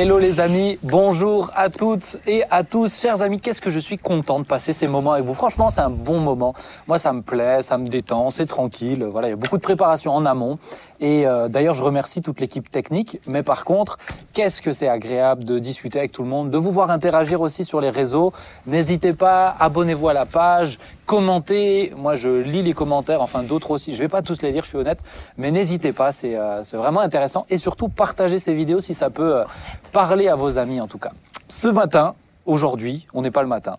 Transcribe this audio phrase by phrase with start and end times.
[0.00, 3.00] Hello les amis, bonjour à toutes et à tous.
[3.00, 5.34] Chers amis, qu'est-ce que je suis content de passer ces moments avec vous?
[5.34, 6.54] Franchement, c'est un bon moment.
[6.86, 9.02] Moi, ça me plaît, ça me détend, c'est tranquille.
[9.02, 10.56] Voilà, il y a beaucoup de préparation en amont.
[11.00, 13.20] Et euh, d'ailleurs, je remercie toute l'équipe technique.
[13.26, 13.98] Mais par contre,
[14.32, 17.64] qu'est-ce que c'est agréable de discuter avec tout le monde, de vous voir interagir aussi
[17.64, 18.32] sur les réseaux.
[18.66, 21.92] N'hésitez pas, abonnez-vous à la page, commentez.
[21.96, 23.94] Moi, je lis les commentaires, enfin d'autres aussi.
[23.94, 25.00] Je vais pas tous les lire, je suis honnête.
[25.36, 27.46] Mais n'hésitez pas, c'est euh, vraiment intéressant.
[27.50, 29.44] Et surtout, partagez ces vidéos si ça peut euh,
[29.92, 31.12] parler à vos amis en tout cas.
[31.48, 32.14] Ce matin,
[32.48, 33.76] aujourd'hui, on n'est pas le matin.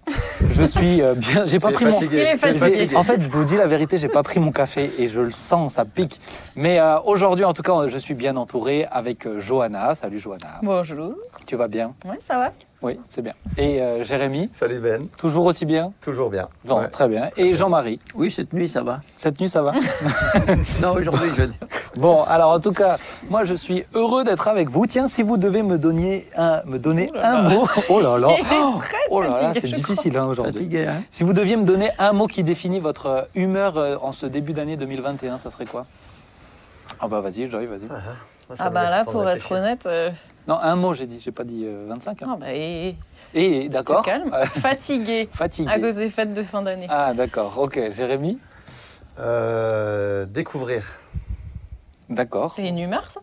[0.55, 1.45] Je suis euh, bien.
[1.45, 1.99] J'ai pas pris mon.
[1.99, 2.95] Il est fatigué.
[2.95, 5.31] En fait, je vous dis la vérité, j'ai pas pris mon café et je le
[5.31, 6.19] sens, ça pique.
[6.55, 9.95] Mais euh, aujourd'hui, en tout cas, je suis bien entouré avec euh, Johanna.
[9.95, 10.59] Salut Johanna.
[10.61, 11.13] Bonjour.
[11.45, 11.93] Tu vas bien?
[12.05, 12.51] Ouais, ça va
[12.81, 13.33] Oui, c'est bien.
[13.57, 16.47] Et euh, Jérémy, Salut Ben, toujours aussi bien toujours bien.
[16.63, 16.87] Bon, Ouais.
[16.87, 17.29] très bien.
[17.35, 19.01] Et Jean-Marie, Oui, cette nuit, ça va.
[19.17, 19.73] cette nuit, ça va
[20.81, 21.57] Non, aujourd'hui, je veux dire.
[21.97, 22.95] Bon, alors en tout cas,
[23.29, 24.85] moi, je suis heureux d'être avec vous.
[24.85, 27.49] Tiens, si vous devez me donner un, me donner Oh là un là.
[27.49, 27.67] mot.
[27.89, 28.29] Oh là là.
[29.09, 30.53] Oh là là, fatigué, c'est je difficile hein, aujourd'hui.
[30.53, 33.97] Fatigué, hein Si vous deviez me donner un mot qui définit votre euh, humeur euh,
[34.01, 35.85] en ce début d'année 2021, ça serait quoi?
[37.01, 37.87] Ah bah vas-y, Joy, vas-y.
[38.55, 40.09] Ça Ah me bah là, pour être honnête, euh,
[40.47, 42.23] Non, un mot, j'ai dit, j'ai pas dit euh, 25.
[42.23, 42.27] hein.
[42.31, 42.95] ah bah, et,
[43.33, 44.05] Et d'accord.
[44.07, 45.69] Euh, Fatigué fatigué.
[45.71, 46.87] à cause des fêtes de fin d'année.
[46.89, 47.79] Ah d'accord, ok.
[47.91, 48.37] Jérémy
[49.19, 50.97] Euh, découvrir.
[52.09, 52.53] D'accord.
[52.55, 53.19] C'est une humeur, ça?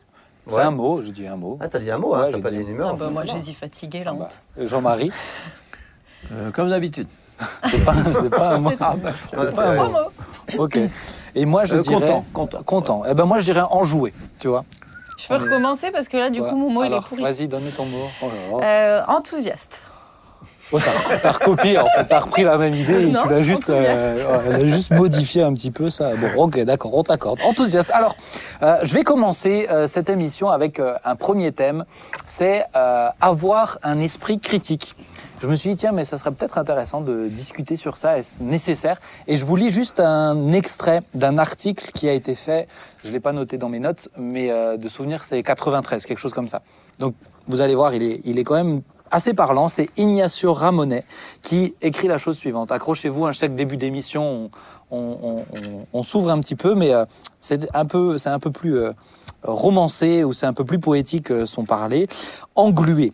[0.47, 0.63] C'est Ouais.
[0.63, 1.59] un mot, j'ai dit un mot.
[1.61, 2.91] Ah, t'as dit un mot, hein, Ouais, t'as j'ai pas dit- une humeur.
[2.93, 4.69] Ah bah, Moi, j'ai dit fatigué, la Ah bah, honte.
[4.69, 5.11] Jean-Marie,
[6.33, 7.07] Euh, Comme d'habitude.
[7.69, 8.71] c'est pas, c'est pas un mot.
[8.81, 9.83] Ah, bah, Ouais, pas un mot.
[9.85, 10.65] Trois mots.
[10.65, 10.79] Ok.
[11.37, 12.01] Et moi, je Euh, dirais...
[12.01, 12.63] content, content.
[12.65, 13.03] Content.
[13.09, 14.65] Eh ben moi, je dirais enjoué, tu vois.
[15.17, 16.49] Je peux recommencer parce que là, du Ouais.
[16.51, 17.23] coup, mon mot, il est pourri.
[17.23, 18.07] Vas-y, donne ton mot.
[18.23, 18.61] Oh.
[18.63, 19.83] Euh, enthousiaste.
[20.73, 20.81] Oh,
[21.23, 22.07] t'as, recopié, en fait.
[22.09, 25.71] T'as repris la même idée et Non, tu l'as juste, ouais, juste modifié un petit
[25.71, 26.11] peu ça.
[26.17, 27.39] Bon, ok, d'accord, on t'accorde.
[27.45, 27.91] Enthousiaste.
[27.93, 28.17] Alors,
[28.63, 31.85] euh, je vais commencer euh, cette émission avec euh, un premier thème.
[32.27, 34.97] C'est euh, avoir un esprit critique.
[35.43, 38.19] Je me suis dit, tiens, mais ça serait peut-être intéressant de discuter sur ça.
[38.19, 38.99] Est-ce nécessaire?
[39.27, 42.69] Et je vous lis juste un extrait d'un article qui a été fait.
[43.03, 46.19] Je ne l'ai pas noté dans mes notes, mais euh, de souvenir, c'est 93, quelque
[46.19, 46.63] chose comme ça.
[46.99, 47.15] Donc,
[47.49, 48.81] vous allez voir, il est, il est quand même
[49.11, 49.69] assez parlant.
[49.69, 51.05] C'est Ignacio Ramonet
[51.43, 52.73] qui écrit la chose suivante.
[52.73, 54.51] Accrochez-vous, à chaque début d'émission,
[54.91, 57.05] on, s'ouvre un petit peu, mais euh,
[57.39, 58.93] c'est un peu, un peu plus euh,
[59.43, 62.09] romancé ou c'est un peu plus poétique son parler.
[62.55, 63.13] Englué.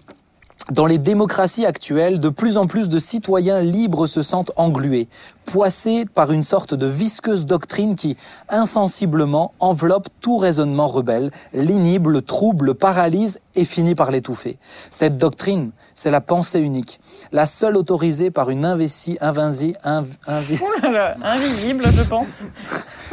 [0.70, 5.08] Dans les démocraties actuelles, de plus en plus de citoyens libres se sentent englués,
[5.44, 8.16] poissés par une sorte de visqueuse doctrine qui,
[8.48, 14.56] insensiblement, enveloppe tout raisonnement rebelle, l'inhibe, le trouble, le paralyse et finit par l'étouffer.
[14.90, 17.00] Cette doctrine, c'est la pensée unique,
[17.32, 20.60] la seule autorisée par une investie, invinci, inv- invi-
[20.92, 22.44] là, invisible, je pense.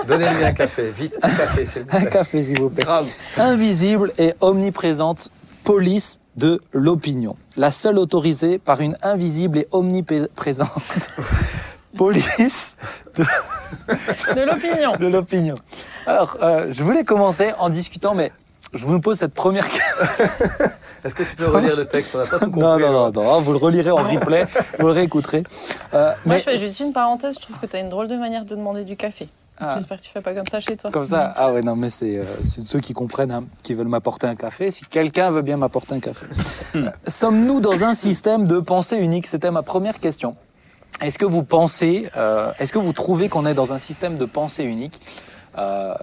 [0.08, 2.10] Donnez-lui un café, vite, un café, s'il vous un plaît.
[2.10, 2.84] café s'il vous plaît.
[2.84, 3.08] Grave.
[3.38, 5.30] invisible et omniprésente
[5.64, 7.36] police de l'opinion.
[7.58, 10.70] La seule autorisée par une invisible et omniprésente
[11.98, 12.76] police
[13.16, 14.94] De l'opinion.
[14.98, 15.56] de l'opinion.
[16.06, 18.32] Alors, euh, je voulais commencer en discutant, mais
[18.74, 20.66] je vous pose cette première question.
[21.04, 22.16] Est-ce que tu peux relire le texte?
[22.16, 22.62] On n'a pas tout compris.
[22.62, 24.46] Non, non, non, non, vous le relirez en replay,
[24.80, 25.44] vous le réécouterez.
[25.94, 27.36] Euh, Moi, mais je fais juste une parenthèse.
[27.36, 29.28] Je trouve que tu as une drôle de manière de demander du café.
[29.60, 29.74] Ah.
[29.76, 30.90] J'espère que tu fais pas comme ça chez toi.
[30.92, 34.26] Comme ça Ah ouais, non, mais c'est euh, ceux qui comprennent, hein, qui veulent m'apporter
[34.28, 34.72] un café.
[34.72, 36.26] Si quelqu'un veut bien m'apporter un café.
[36.76, 39.28] Euh, Sommes-nous dans un système de pensée unique?
[39.28, 40.36] C'était ma première question.
[41.02, 44.26] Est-ce que vous pensez, euh, est-ce que vous trouvez qu'on est dans un système de
[44.26, 45.00] pensée unique?
[45.58, 45.94] Euh,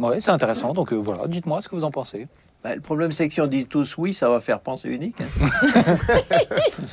[0.00, 0.72] Ouais, c'est intéressant.
[0.74, 2.28] Donc euh, voilà, dites-moi ce que vous en pensez.
[2.62, 5.16] Bah, le problème, c'est que si on dit tous oui, ça va faire penser unique.
[5.20, 5.94] hein.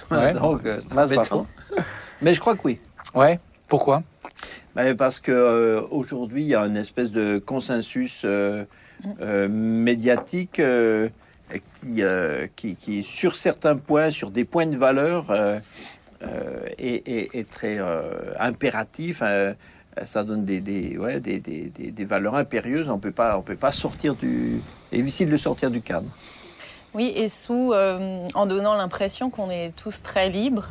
[0.11, 0.33] Ouais.
[0.39, 1.23] Donc, Bah, pas.
[2.21, 2.79] Mais je crois que oui.
[3.13, 3.39] Ouais.
[3.67, 4.01] Pourquoi?
[4.75, 5.81] Bah, parce que euh,
[6.35, 8.65] il y a une espèce de consensus euh,
[9.21, 10.61] euh, médiatique
[11.73, 12.01] qui,
[12.55, 15.27] qui, qui, sur certains points, sur des points de valeur,
[16.77, 17.79] est, très
[18.37, 19.23] impératif.
[20.03, 22.89] ça donne des, des, ouais, des, des, valeurs impérieuses.
[22.89, 24.59] On peut peut pas sortir du.
[24.91, 26.07] Difficile de sortir du cadre.
[26.93, 30.69] Oui, et sous, en donnant l'impression qu'on est tous très libres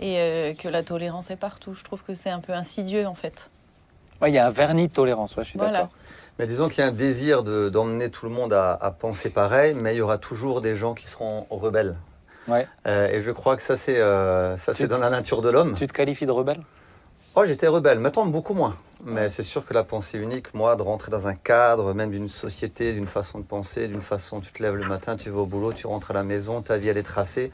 [0.00, 1.74] et euh, que la tolérance est partout.
[1.74, 3.50] Je trouve que c'est un peu insidieux, en fait.
[4.20, 5.36] Ouais, il y a un vernis de tolérance.
[5.36, 5.72] Ouais, je suis Voilà.
[5.72, 5.90] d'accord.
[6.38, 9.30] Mais disons qu'il y a un désir de- d'emmener tout le monde à, à penser
[9.30, 11.96] pareil, mais il y aura toujours des gens qui seront rebelles.
[12.48, 12.66] Ouais.
[12.86, 15.50] Euh, et je crois que ça, c'est euh, ça, Tu- c'est dans la nature de
[15.50, 15.74] l'homme.
[15.76, 16.60] Tu te qualifies de rebelle?
[17.40, 17.98] Oh, j'étais rebelle.
[18.00, 18.76] Maintenant, beaucoup moins.
[19.02, 22.28] Mais c'est sûr que la pensée unique, moi, de rentrer dans un cadre, même d'une
[22.28, 25.46] société, d'une façon de penser, d'une façon, tu te lèves le matin, tu vas au
[25.46, 27.50] boulot, tu rentres à la maison, ta vie, elle est tracée.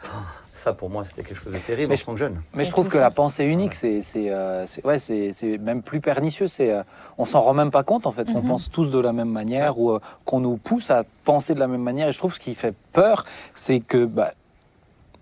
[0.52, 2.42] Ça, pour moi, c'était quelque chose de terrible Mais en je- tant que jeune.
[2.54, 6.48] Mais je trouve que la pensée unique, c'est c'est euh, ouais, c'est même plus pernicieux.
[6.48, 6.82] C'est euh,
[7.16, 8.48] on s'en rend même pas compte en fait qu'on Mhm.
[8.48, 11.68] pense tous de la même manière ou euh, qu'on nous pousse à penser de la
[11.68, 12.08] même manière.
[12.08, 13.24] Et je trouve ce qui fait peur,
[13.54, 14.32] c'est que bah,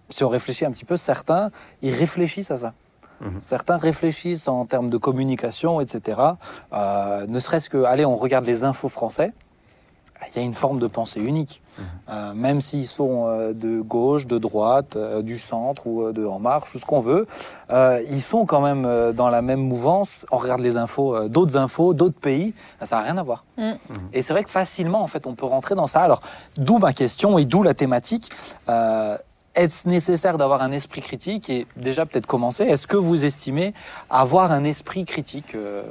[0.08, 1.50] si on réfléchit un petit peu, certains
[1.82, 2.72] ils réfléchissent à ça.
[3.25, 3.38] Mhm.
[3.41, 6.21] Certains réfléchissent en termes de communication, etc.
[6.73, 9.32] Euh, ne serait-ce que, allez, on regarde les infos français.
[10.35, 11.61] Il y a une forme de pensée unique,
[12.09, 16.25] Euh, même s'ils sont euh, de gauche, de droite, euh, du centre ou euh, de
[16.25, 17.26] En Marche, ou ce qu'on veut,
[17.73, 20.25] euh, ils sont quand même euh, dans la même mouvance.
[20.31, 23.44] On regarde les infos, euh, d'autres infos, d'autres pays, ça n'a rien à voir.
[23.59, 23.73] Mm.
[24.12, 26.00] Et c'est vrai que facilement, en fait, on peut rentrer dans ça.
[26.03, 26.21] Alors,
[26.56, 28.31] d'où ma question et d'où la thématique.
[29.55, 33.73] Est-ce nécessaire d'avoir un esprit critique Et déjà, peut-être commencer, est-ce que vous estimez
[34.11, 35.85] avoir un esprit critique euh,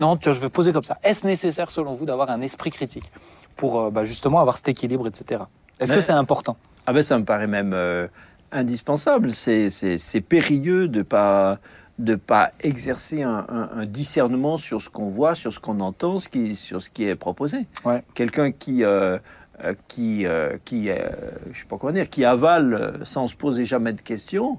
[0.00, 0.98] Non, je vais poser comme ça.
[1.02, 3.10] Est-ce nécessaire, selon vous, d'avoir un esprit critique
[3.56, 5.42] pour euh, bah, justement avoir cet équilibre, etc.
[5.80, 6.56] Est-ce que c'est important?
[6.86, 8.06] Ah ben ça me paraît même euh,
[8.52, 9.32] indispensable.
[9.32, 9.68] C'est-
[10.28, 11.58] périlleux de pas
[11.98, 16.20] de pas exercer un, un- un discernement sur ce qu'on voit, sur ce qu'on entend,
[16.20, 17.66] ce qui, sur ce qui est proposé.
[17.84, 18.04] Ouais.
[18.14, 19.18] Quelqu'un qui euh,
[19.88, 20.96] qui euh, qui euh,
[21.52, 24.58] je sais pas comment dire, qui avale euh, sans se poser jamais de questions.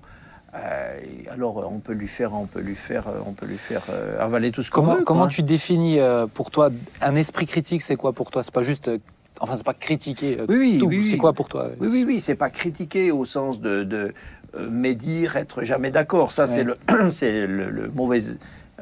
[0.56, 1.00] euh,
[1.32, 3.84] alors euh, on peut lui faire, on peut lui faire, euh, on peut lui faire
[3.90, 5.04] euh, avaler tout ce qu'on veut.
[5.06, 5.28] comment quoi.
[5.30, 6.70] tu définis euh, pour toi
[7.02, 8.44] un esprit critique C'est quoi pour toi?
[8.44, 8.98] C'est pas juste, euh,
[9.40, 10.88] enfin, c'est pas critiquer euh, Oui, oui, tout.
[10.88, 11.70] oui, c'est quoi pour toi?
[11.80, 14.14] Oui, oui, oui, c'est pas critiquer au sens de, de
[14.56, 16.32] euh, médire, être jamais d'accord.
[16.32, 16.76] Ça, c'est Ouais.
[16.90, 18.22] le, c'est le, le mauvais,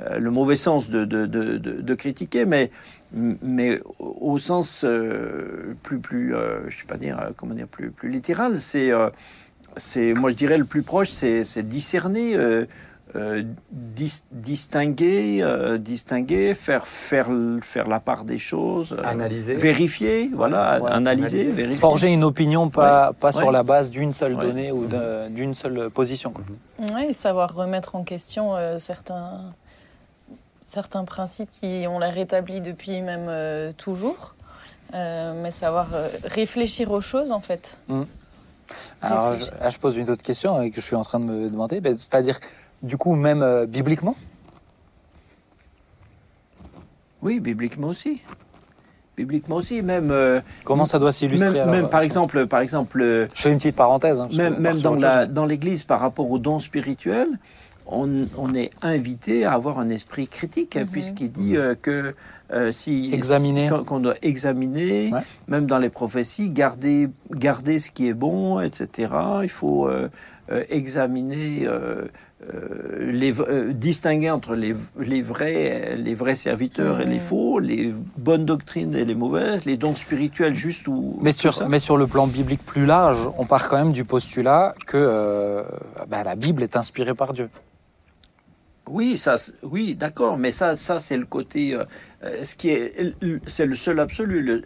[0.01, 2.71] euh, le mauvais sens de, de- de critiquer, mais,
[3.13, 7.89] mais au sens euh, plus, plus euh, je sais pas dire, euh, comment dire, plus,
[7.92, 9.09] plus littéral, c'est, euh,
[9.77, 12.36] c'est, moi je dirais le plus proche, c'est, c'est discerner.
[12.36, 12.65] euh,
[13.15, 17.30] euh, dis- distinguer, euh, distinguer, faire, faire,
[17.62, 19.56] faire la part des choses, euh, Analyser.
[19.56, 21.56] vérifier, voilà, Ouais, analyser, analyser.
[21.56, 21.80] vérifier.
[21.80, 23.54] Forger une opinion, pas, pas sur Ouais.
[23.54, 24.45] la base d'une seule Ouais.
[24.48, 26.33] donnée ou d'un- d'une seule position.
[26.80, 29.39] Oui, savoir remettre en question euh, certains,
[30.67, 34.35] certains principes qui ont l'air établis depuis même euh, toujours,
[34.93, 37.77] Euh, mais savoir euh, réfléchir aux choses en fait.
[39.01, 41.25] Alors je, là, je pose une autre question et que je suis en train de
[41.25, 42.39] me demander, c'est-à-dire,
[42.83, 44.15] du coup, même euh, bibliquement?
[47.21, 48.21] Oui, bibliquement aussi.
[49.17, 53.27] Bibliquement aussi, même, euh, Comment ça doit s'illustrer même, alors, même par exemple, par exemple,
[53.35, 54.17] Je fais une petite parenthèse.
[54.19, 54.61] hein, même,
[54.99, 57.31] la dans l'Église par rapport aux dons spirituels,
[57.89, 60.87] on, on est invité à avoir un esprit critique, hein, Mhm.
[60.87, 62.13] puisqu'il dit euh, que
[62.53, 63.67] euh, si Examiner.
[63.69, 65.19] qu'on qu'on doit examiner, Ouais.
[65.47, 69.11] même dans les prophéties, garder garder ce qui est bon, etc.
[69.43, 70.07] Il faut euh,
[70.51, 71.65] euh, examiner.
[71.65, 72.05] euh,
[72.53, 77.91] euh, les, euh, distinguer entre les, les vrais les vrais serviteurs et les faux, les
[78.15, 81.67] bonnes doctrines et les mauvaises, les dons spirituels justes ou Mais sur, ça.
[81.67, 85.63] mais sur le plan biblique plus large, on part quand même du postulat que euh,
[86.09, 87.49] bah, la Bible est inspirée par Dieu.
[88.89, 91.83] Oui, ça, oui, d'accord, mais ça, ça c'est le côté, euh,
[92.23, 93.13] euh, ce qui est,
[93.45, 94.41] c'est le seul absolu.
[94.41, 94.61] Le-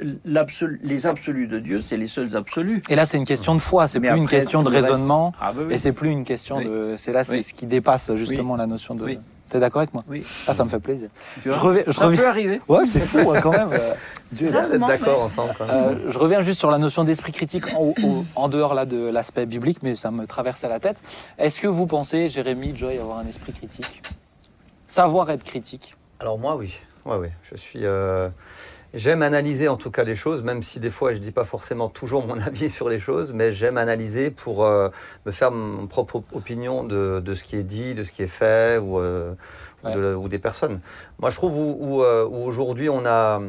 [0.83, 2.81] les absolus de Dieu, c'est les seuls absolus.
[2.89, 5.51] Et là, c'est une question de foi, c'est plus une question de reste- raisonnement, Ah
[5.53, 5.73] bah oui.
[5.73, 6.65] et c'est plus une question Oui.
[6.65, 6.95] de.
[6.97, 7.43] C'est là, c'est Oui.
[7.43, 9.17] ce qui dépasse justement la notion de.
[9.51, 10.23] T'es d'accord avec moi Oui.
[10.47, 11.09] Ah, ça me fait plaisir.
[11.43, 12.61] Tu Je reviens- je ça reviens- peut arriver.
[12.69, 13.69] Ouais, c'est fou hein, quand même.
[14.31, 15.75] Dieu est d'accord mais- ensemble quand même.
[15.75, 19.09] Euh, je reviens juste sur la notion d'esprit critique en, au- en dehors là de
[19.09, 21.01] l'aspect biblique, mais ça me traverse à la tête.
[21.37, 24.01] Est-ce que vous pensez, Jérémy, Joy, avoir un esprit critique?
[24.87, 25.95] Savoir être critique?
[26.21, 26.73] Alors moi, oui.
[27.05, 27.27] Ouais, oui.
[27.43, 27.79] Je suis.
[27.83, 28.29] euh,
[28.93, 31.87] J'aime analyser en tout cas les choses, même si des fois je dis pas forcément
[31.87, 34.89] toujours mon avis sur les choses, mais j'aime analyser pour euh,
[35.25, 38.27] me faire mon propre opinion de, de ce qui est dit, de ce qui est
[38.27, 39.95] fait ou, euh, ou Ouais.
[39.95, 40.79] de- ou des personnes.
[41.19, 43.41] Moi, je trouve où, où, euh, où aujourd'hui on a,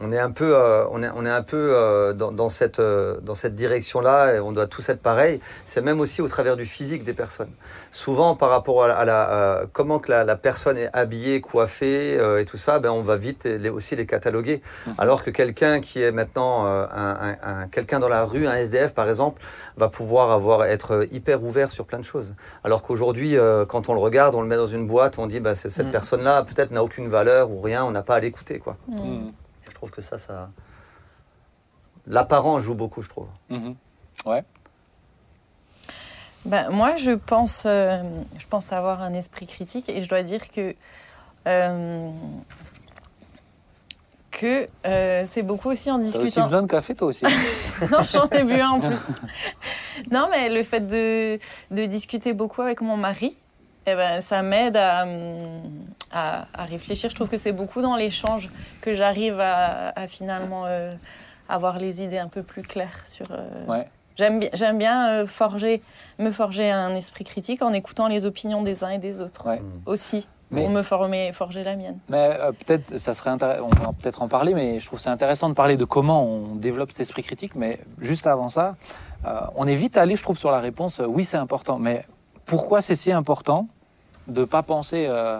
[0.00, 2.78] on est un peu, euh, on est, on est un peu euh, dans, dans cette,
[2.80, 4.34] euh, dans cette direction-là.
[4.34, 5.40] Et on doit tous être pareil.
[5.64, 7.50] C'est même aussi au travers du physique des personnes.
[7.90, 12.14] Souvent, par rapport à la, à la, comment que la, la personne est habillée, coiffée
[12.40, 14.62] et tout ça, ben on va vite les, aussi les cataloguer.
[14.86, 14.94] Mhm.
[14.98, 18.92] Alors que quelqu'un qui est maintenant un, un- un- quelqu'un dans la rue, un SDF
[18.94, 19.40] par exemple,
[19.76, 22.34] va pouvoir avoir être hyper ouvert sur plein de choses.
[22.64, 23.36] Alors qu'aujourd'hui,
[23.68, 25.92] quand on le regarde, on le met dans une boîte, on dit c'est- cette Mhm.
[25.92, 28.76] personne-là peut-être n'a aucune valeur ou rien, on n'a pas à l'écouter quoi.
[28.88, 29.28] Mm.
[29.78, 30.50] Je trouve que ça, ça.
[32.08, 33.28] L'apparent joue beaucoup, je trouve.
[33.48, 33.76] Mhm.
[34.26, 34.42] Ouais.
[36.46, 38.02] Ben, moi, je pense, euh,
[38.40, 40.74] je pense avoir un esprit critique et je dois dire que,
[41.46, 42.10] euh,
[44.32, 46.42] que euh, c'est beaucoup aussi en T'as discutant.
[46.42, 47.24] besoin de café, toi aussi
[47.92, 48.98] non, j'en ai bu un en plus.
[50.10, 51.38] non, mais le fait de,
[51.70, 53.36] de discuter beaucoup avec mon mari,
[53.86, 55.04] eh ben, ça m'aide à,
[56.12, 57.10] à, à réfléchir.
[57.10, 58.50] Je trouve que c'est beaucoup dans l'échange
[58.80, 60.94] que j'arrive à, à finalement euh,
[61.48, 63.26] avoir les idées un peu plus claires sur.
[63.30, 63.86] euh, Ouais.
[64.16, 65.80] J'aime bien, j'aime bien euh, forger,
[66.18, 69.62] me forger un esprit critique en écoutant les opinions des uns et des autres Ouais.
[69.86, 71.98] aussi, Mais- pour me former, forger la mienne.
[72.08, 75.08] Mais euh, peut-être, ça serait intéressant, on va peut-être en parler, mais je trouve c'est
[75.08, 77.54] intéressant de parler de comment on développe cet esprit critique.
[77.54, 78.74] Mais juste avant ça,
[79.24, 81.78] euh, on est vite allé, je trouve, sur la réponse euh, oui, c'est important.
[81.78, 82.04] Mais
[82.44, 83.68] pourquoi c'est si important
[84.26, 85.38] de pas penser, euh,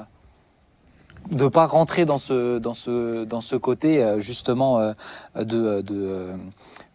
[1.30, 4.92] de pas rentrer dans ce, dans ce, dans ce côté euh, justement euh,
[5.37, 6.37] de, de, euh,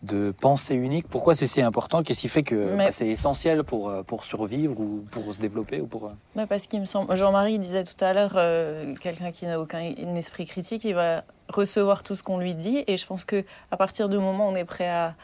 [0.04, 2.04] de pensée unique Pourquoi c'est si important?
[2.04, 5.88] Qu'est-ce qui fait que bah, c'est essentiel pour, pour survivre ou pour se développer ou
[5.88, 9.60] pour Bah, parce qu'il me semble, Jean-Marie disait tout à l'heure, euh, quelqu'un qui n'a
[9.60, 9.82] aucun
[10.16, 12.84] esprit critique, il va recevoir tout ce qu'on lui dit.
[12.88, 15.16] Et je pense que à partir du moment où on est prêt à,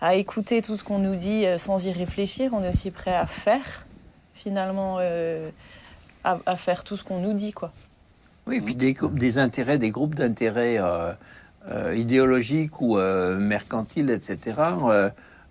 [0.00, 3.26] à écouter tout ce qu'on nous dit sans y réfléchir, on est aussi prêt à
[3.26, 3.86] faire,
[4.34, 5.50] finalement, euh,
[6.24, 7.72] à, à faire tout ce qu'on nous dit, quoi.
[8.46, 11.12] Oui, et puis des, intérêts, des groupes d'intérêts euh,
[11.70, 14.38] euh, idéologiques ou euh, mercantiles, etc.,
[14.88, 15.10] euh,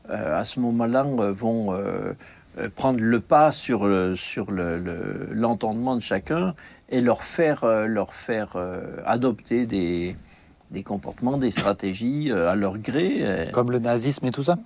[0.10, 1.76] euh, à ce moment-là, euh, vont
[2.76, 3.86] prendre le pas sur,
[4.16, 6.54] sur le- le- l'entendement de chacun
[6.90, 10.16] et leur faire, euh, leur faire euh, adopter des,
[10.72, 13.18] des comportements, des stratégies euh, à leur gré.
[13.20, 13.46] euh.
[13.52, 14.58] comme le nazisme et tout ça?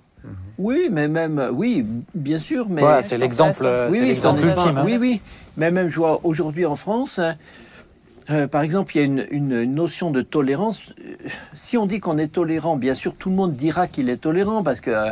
[0.56, 1.84] Oui, mais même, oui,
[2.14, 3.02] bien sûr, mais...
[3.02, 4.08] C'est l'exemple, Oui, c'est oui,
[4.50, 4.78] ultime.
[4.78, 4.84] hein.
[4.84, 5.20] Oui, oui.
[5.56, 7.34] Mais même, je vois aujourd'hui en France, hein,
[8.30, 10.80] euh, par exemple, il y a une, une notion de tolérance.
[11.00, 11.14] Euh,
[11.54, 14.62] Si on dit qu'on est tolérant, bien sûr, tout le monde dira qu'il est tolérant
[14.62, 15.10] parce que euh,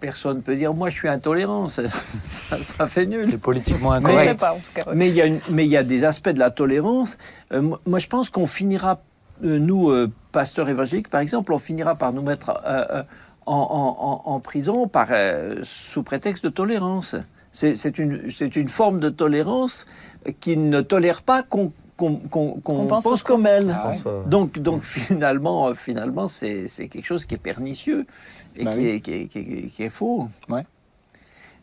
[0.00, 1.68] personne ne peut dire moi je suis intolérant.
[1.74, 1.82] Ça,
[2.30, 3.22] ça, ça fait nul.
[3.24, 4.40] C'est politiquement incorrect.
[4.86, 4.94] ouais.
[4.94, 7.16] Mais il y a, une- mais il y a des aspects de la tolérance.
[7.52, 9.00] Euh, moi- moi, je pense qu'on finira,
[9.44, 13.02] euh, nous, euh, pasteurs évangéliques, par exemple, on finira par nous mettre euh, euh,
[13.46, 17.14] en, en- en- en prison par, euh, sous prétexte de tolérance.
[17.52, 19.86] C'est c'est une, c'est une forme de tolérance
[20.40, 23.70] qui ne tolère pas qu'on qu'on- pense comme elle.
[23.72, 23.96] Ah ouais.
[24.06, 28.06] euh, Donc, donc finalement, euh, finalement c'est c'est quelque chose qui est pernicieux
[28.56, 28.86] et Bah qui, oui.
[28.88, 30.28] est, qui, est, qui est- qui est faux.
[30.48, 30.66] Ouais.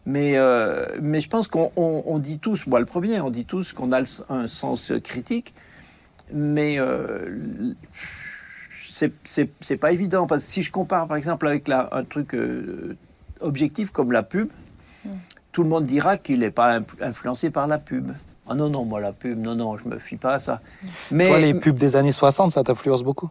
[0.05, 3.45] Mais, euh, mais je pense qu'on on- on dit tous, moi le premier, on dit
[3.45, 5.53] tous qu'on a le- un sens critique,
[6.33, 7.73] mais euh,
[8.89, 10.27] c'est- pas évident.
[10.27, 12.95] Parce que si je compare par exemple avec la- un truc euh,
[13.41, 14.50] objectif comme la pub,
[15.51, 18.11] tout le monde dira qu'il n'est pas influ- influencé par la pub.
[18.50, 20.62] Ah non, non, moi la pub, non, non, je me fie pas à ça.
[21.12, 23.29] Mais Toi, les pubs des années 60, ça t'influence beaucoup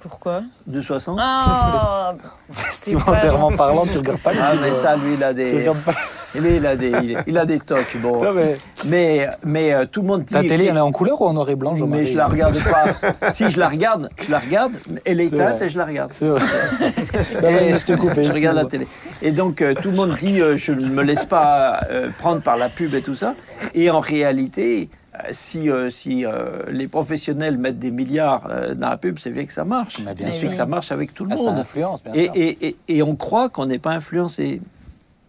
[0.00, 2.14] Pourquoi de 60 Ah
[2.50, 5.36] Vestimentairement parlant, tu regardes pas les Ah, pubs, mais euh, ça, lui, il a Tu
[5.36, 5.92] des, regardes pas.
[6.34, 6.92] Il a des,
[7.26, 7.96] il, a des tocs.
[8.02, 8.22] Bon.
[8.22, 10.32] Non, mais Mais, mais euh, tout le monde dit.
[10.32, 12.58] ta télé, elle est en couleur ou en noir et blanc, mais je la regarde
[12.64, 13.30] pas.
[13.32, 14.72] si je la regarde, je la regarde.
[15.04, 15.66] Elle est éteinte vrai.
[15.66, 16.10] et je la regarde.
[16.14, 16.40] C'est vrai.
[17.72, 18.12] Et je te coupe.
[18.20, 18.86] je regarde la télé.
[19.20, 22.42] Et donc euh, tout le monde dit euh, je ne me laisse pas euh, prendre
[22.42, 23.34] par la pub et tout ça.
[23.74, 24.88] Et en réalité,
[25.30, 29.44] si, euh, si euh, les professionnels mettent des milliards euh, dans la pub, c'est bien
[29.44, 30.00] que ça marche.
[30.18, 31.58] Mais c'est que ça marche avec tout le Ah, ça monde.
[31.58, 32.32] influence, bien Et, sûr.
[32.34, 34.60] et, et, et on croit qu'on n'est pas influencé.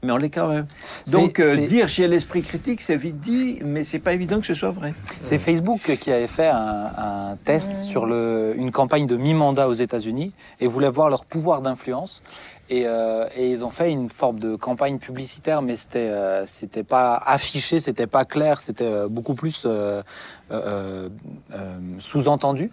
[0.03, 0.67] Mais on l'est quand même.
[1.11, 4.53] Donc, euh, dire j'ai l'esprit critique, c'est vite dit, mais c'est pas évident que ce
[4.53, 4.93] soit vrai.
[5.21, 9.73] C'est Facebook qui avait fait un, un test sur le, une campagne de mi-mandat aux
[9.73, 12.21] États-Unis et voulait voir leur pouvoir d'influence.
[12.69, 16.83] Et, euh, et ils ont fait une forme de campagne publicitaire, mais c'était euh, c'était
[16.83, 20.01] pas affiché, c'était pas clair, c'était euh, beaucoup plus euh,
[20.51, 21.09] euh,
[21.53, 22.71] euh, sous-entendu.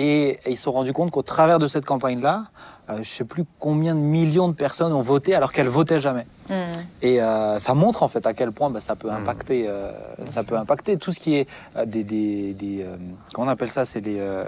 [0.00, 2.44] Et, et ils se sont rendus compte qu'au travers de cette campagne-là,
[2.88, 6.24] euh, je sais plus combien de millions de personnes ont voté alors qu'elles votaient jamais.
[6.48, 6.54] Hmm.
[7.02, 9.90] Et euh, ça montre en fait à quel point bah, ça peut impacter, euh,
[10.26, 12.96] ça peut impacter tout ce qui est euh, des, des, des, euh,
[13.32, 14.44] comment on appelle ça, c'est les, euh,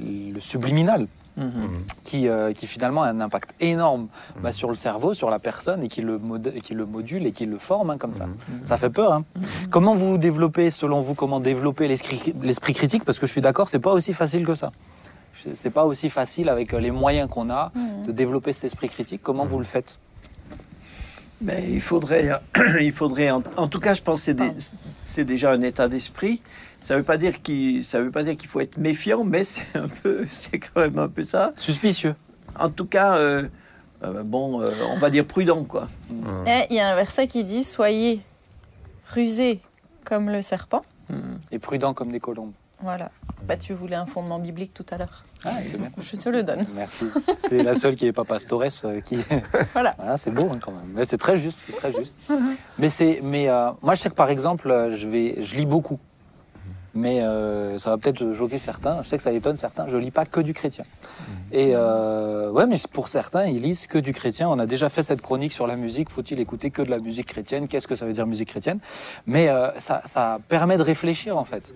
[0.00, 1.08] le subliminal
[2.04, 4.08] qui, euh, qui finalement a un impact énorme
[4.42, 7.32] bah, sur le cerveau, sur la personne et qui le, mod- qui le module et
[7.32, 8.26] qui le forme hein, comme ça.
[8.64, 9.12] Ça fait peur.
[9.14, 9.24] hein.
[9.70, 13.04] Comment vous développez, selon vous, comment développer l'esprit l'esprit critique?
[13.06, 14.72] Parce que je suis d'accord, c'est pas aussi facile que ça.
[15.54, 17.72] C'est pas aussi facile avec euh, les moyens qu'on a
[18.06, 19.20] de développer cet esprit critique.
[19.22, 19.98] Comment vous le faites?
[21.40, 22.30] Mais il faudrait,
[22.80, 24.52] il faudrait en, en tout cas, je pense que c'est, des-
[25.04, 26.40] c'est déjà un état d'esprit.
[26.80, 29.42] Ça ne veut pas dire qu'il, ça veut pas dire qu'il faut être méfiant, mais
[29.44, 31.50] c'est un peu, c'est quand même un peu ça.
[31.56, 32.14] Suspicieux.
[32.58, 33.48] En tout cas, euh,
[34.04, 35.88] euh, bon, euh, on va dire prudent, quoi.
[36.46, 38.20] Et il y a un verset qui dit Soyez
[39.12, 39.60] rusés
[40.04, 40.82] comme le serpent.
[41.50, 42.52] Et prudent comme des colombes.
[42.82, 43.10] Voilà.
[43.46, 45.24] Bah, tu voulais un fondement biblique tout à l'heure.
[45.44, 45.50] Ah.
[45.98, 46.64] Je te le donne.
[46.74, 47.06] Merci.
[47.36, 49.18] C'est la seule qui n'est pas pastores euh, qui.
[49.72, 49.94] Voilà.
[49.98, 50.92] Ah, c'est beau hein, quand même.
[50.94, 52.14] Mais c'est très juste, c'est très juste.
[52.78, 55.66] mais c'est, mais euh, moi je sais que par exemple, euh, je vais, je lis
[55.66, 55.98] beaucoup.
[56.94, 59.02] Mais euh, ça va peut-être choquer certains.
[59.02, 59.86] Je sais que ça étonne certains.
[59.88, 60.84] Je lis pas que du chrétien.
[61.52, 64.48] Et euh, ouais, mais pour certains, ils lisent que du chrétien.
[64.48, 66.10] On a déjà fait cette chronique sur la musique.
[66.10, 67.68] Faut-il écouter que de la musique chrétienne?
[67.68, 68.78] Qu'est-ce que ça veut dire musique chrétienne?
[69.26, 71.72] Mais euh, ça, ça permet de réfléchir en fait.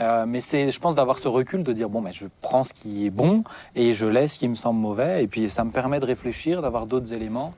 [0.00, 2.72] Euh, mais c'est, je pense, d'avoir ce recul de dire bon, mais je prends ce
[2.72, 3.44] qui est bon
[3.76, 5.22] et je laisse ce qui me semble mauvais.
[5.22, 7.52] Et puis ça me permet de réfléchir, d'avoir d'autres éléments.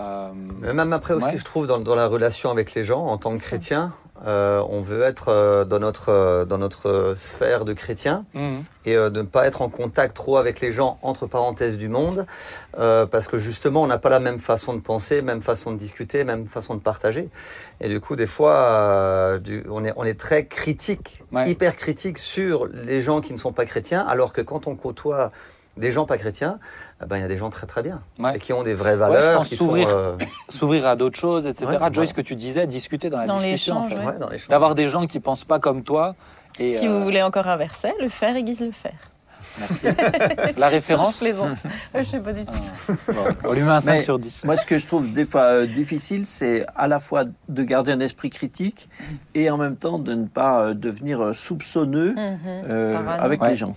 [0.00, 0.28] Euh,
[0.60, 1.38] Mais Même après aussi, Ouais.
[1.38, 3.92] je trouve, dans, dans la relation avec les gens, en tant que chrétien,
[4.26, 8.62] euh, on veut être euh, dans notre, euh, dans notre sphère de chrétien mhm.
[8.84, 12.26] et de ne pas être en contact trop avec les gens, entre parenthèses, du monde,
[12.76, 16.24] parce que justement, on n'a pas la même façon de penser, même façon de discuter,
[16.24, 17.28] même façon de partager.
[17.80, 21.48] Et du coup, des fois, du- on, est, on est très critique, Ouais.
[21.50, 25.30] hyper critique sur les gens qui ne sont pas chrétiens, alors que quand on côtoie
[25.78, 26.58] des gens pas chrétiens,
[27.02, 28.36] eh ben, il y a des gens très très bien, Ouais.
[28.36, 29.64] et qui ont des vraies valeurs, pense qui sont...
[29.66, 29.88] s'ouvrir.
[29.88, 30.16] euh,
[30.48, 31.70] S'ouvrir à d'autres choses, etc.
[31.80, 33.76] Ouais, Joyce, ce que tu disais, discuter dans la Dans discussion.
[33.78, 33.98] en fait.
[33.98, 34.06] ouais.
[34.06, 34.36] Ouais.
[34.48, 36.14] D'avoir des gens qui pensent pas comme toi.
[36.60, 38.92] Et, Si euh, vous voulez encore inverser, le faire aiguise le faire.
[39.60, 39.86] Merci.
[40.56, 41.58] La référence Je plaisante.
[41.94, 42.54] Je sais pas du tout.
[43.08, 44.44] Bon, On lui met un 5 Mais- sur 10.
[44.44, 47.92] Moi, ce que je trouve des fois euh, difficile, c'est à la fois de garder
[47.92, 48.88] un esprit critique
[49.34, 52.38] et en même temps de ne pas euh, devenir euh, soupçonneux Mhm.
[52.68, 53.50] euh, avec Ouais.
[53.50, 53.74] les gens.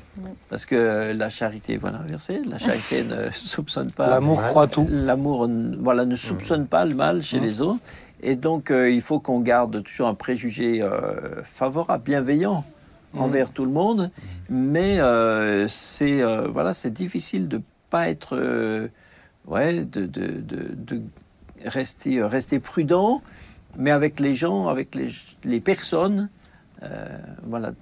[0.50, 4.08] Parce que la charité, voilà, inversée, la charité ne soupçonne pas.
[4.10, 4.48] L'amour Ouais.
[4.50, 4.88] croit tout.
[4.90, 5.48] L'amour
[5.80, 7.44] voilà, ne soupçonne pas le mal chez Mhm.
[7.46, 7.80] les autres.
[8.24, 12.64] Et donc, euh, il faut qu'on garde toujours un préjugé euh, favorable, bienveillant
[13.15, 14.12] envers tout le monde.
[14.50, 18.88] Mais euh, c'est euh, voilà, c'est difficile de pas être, euh,
[19.48, 21.01] ouais, de, de, de, de
[21.65, 23.22] rester, rester prudent,
[23.77, 25.10] mais avec les gens, avec les,
[25.44, 26.30] les personnes,
[27.44, 27.74] voilà,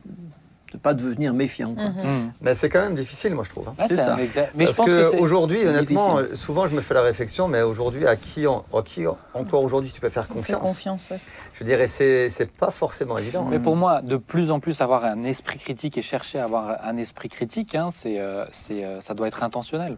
[0.72, 1.74] de pas devenir méfiant.
[1.74, 1.90] quoi.
[1.90, 1.98] Mhm.
[1.98, 2.32] Mhm.
[2.42, 3.68] Mais c'est quand même difficile, moi, je trouve.
[3.70, 3.74] hein.
[3.80, 4.16] Ouais, C'est ça.
[4.16, 6.34] Mais je Parce pense que, c'est- qu'aujourd'hui, honnêtement, difficile.
[6.34, 9.18] euh, souvent je me fais la réflexion, mais aujourd'hui, à qui, en- à qui en-
[9.34, 10.62] encore aujourd'hui tu peux faire confiance?
[10.62, 11.20] confiance, ouais.
[11.54, 13.46] Je dirais, c'est c'est pas forcément évident.
[13.46, 16.78] Mais pour moi, de plus en plus avoir un esprit critique et chercher à avoir
[16.84, 19.98] un esprit critique, hein, c'est, euh, euh, ça doit être intentionnel.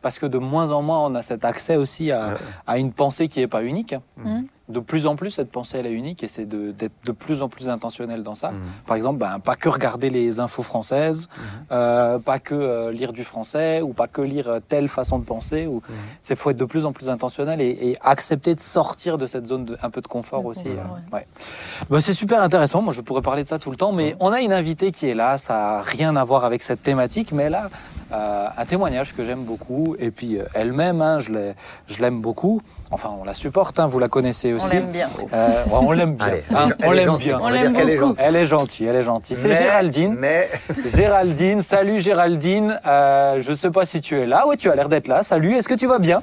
[0.00, 2.34] Parce que de moins en moins, on a cet accès aussi à, Ouais.
[2.66, 3.94] à une pensée qui n'est pas unique.
[4.16, 4.46] Mhm.
[4.68, 7.48] De plus en plus, cette pensée, elle est unique et c'est d'être de, plus en
[7.48, 8.52] plus intentionnel dans ça.
[8.52, 8.60] Mhm.
[8.86, 11.28] Par exemple, ben, pas que regarder les infos françaises,
[11.72, 15.24] euh, pas que euh, lire du français ou pas que lire euh, telle façon de
[15.24, 15.66] penser.
[15.66, 15.76] Ou...
[15.76, 15.82] Mhm.
[16.20, 19.46] C'est faut être de plus en plus intentionnel et, et accepter de sortir de cette
[19.46, 20.64] zone de, un peu de confort De aussi.
[20.68, 21.26] confort, euh, ouais.
[21.90, 22.82] Ben, c'est super intéressant.
[22.82, 25.08] Moi, je pourrais parler de ça tout le temps, mais on a une invitée qui
[25.08, 25.38] est là.
[25.38, 27.68] Ça n'a rien à voir avec cette thématique, mais elle a
[28.12, 29.96] euh, un témoignage que j'aime beaucoup.
[29.98, 32.60] Et puis euh, elle-même, hein, je l'aime beaucoup.
[32.90, 33.80] Enfin, on la supporte.
[33.80, 34.66] hein, vous la connaissez aussi.
[34.66, 35.08] On l'aime bien.
[35.32, 36.26] Euh, ouais, on l'aime bien.
[36.26, 37.38] Allez, hein, elle on est l'aime gentille, bien.
[37.38, 38.08] on On va l'aime dire qu'elle est beaucoup.
[38.08, 38.24] gentille.
[38.26, 39.36] Elle est gentille, elle est gentille.
[39.36, 40.16] C'est Géraldine.
[40.18, 40.50] Mais
[40.94, 42.80] Géraldine, salut Géraldine.
[42.86, 44.44] Euh, je ne sais pas si tu es là.
[44.46, 45.22] Oui, tu as l'air d'être là.
[45.22, 46.22] Salut, est-ce que tu vas bien?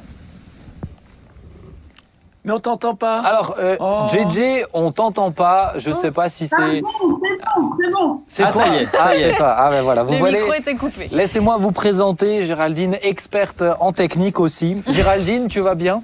[2.46, 3.20] Mais on t'entend pas.
[3.20, 4.08] Alors, euh, Oh.
[4.10, 5.74] JJ, on t'entend pas.
[5.78, 6.56] Je ne sais pas si c'est.
[6.56, 8.22] C'est bon, c'est bon.
[8.28, 8.64] C'est Ah, toi.
[8.64, 9.32] ça y est, ça Ah, y est.
[9.32, 9.54] c'est toi.
[9.58, 10.04] Ah, ben voilà.
[10.04, 10.38] Vous Le voyez.
[10.40, 11.10] micro était coupé.
[11.12, 14.82] Laissez-moi vous présenter Géraldine, experte en technique aussi.
[14.88, 16.02] Géraldine, tu vas bien?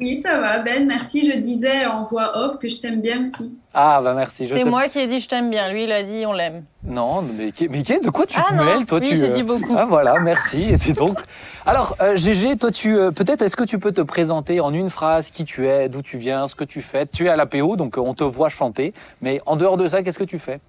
[0.00, 0.86] Oui, ça va, Ben.
[0.86, 1.30] Merci.
[1.30, 3.56] Je disais en voix off que je t'aime bien aussi.
[3.74, 4.48] Ah, bah merci.
[4.48, 5.70] Je C'est sais- moi qui ai dit je t'aime bien.
[5.70, 6.64] Lui, il a dit on l'aime.
[6.82, 9.32] Non, mais, mais de quoi tu Ah te non, mêles toi oui, tu, j'ai euh,
[9.32, 9.74] dit beaucoup.
[9.76, 10.72] Ah voilà, merci.
[10.88, 11.18] Et donc.
[11.66, 14.88] Alors, euh, GG, toi, tu euh, peut-être est-ce que tu peux te présenter en une
[14.90, 17.06] phrase qui tu es, d'où tu viens, ce que tu fais?
[17.06, 18.94] Tu es à l'APO, donc on te voit chanter.
[19.20, 20.60] Mais en dehors de ça, qu'est-ce que tu fais?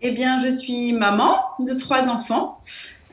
[0.00, 2.58] Eh bien, je suis maman de trois enfants.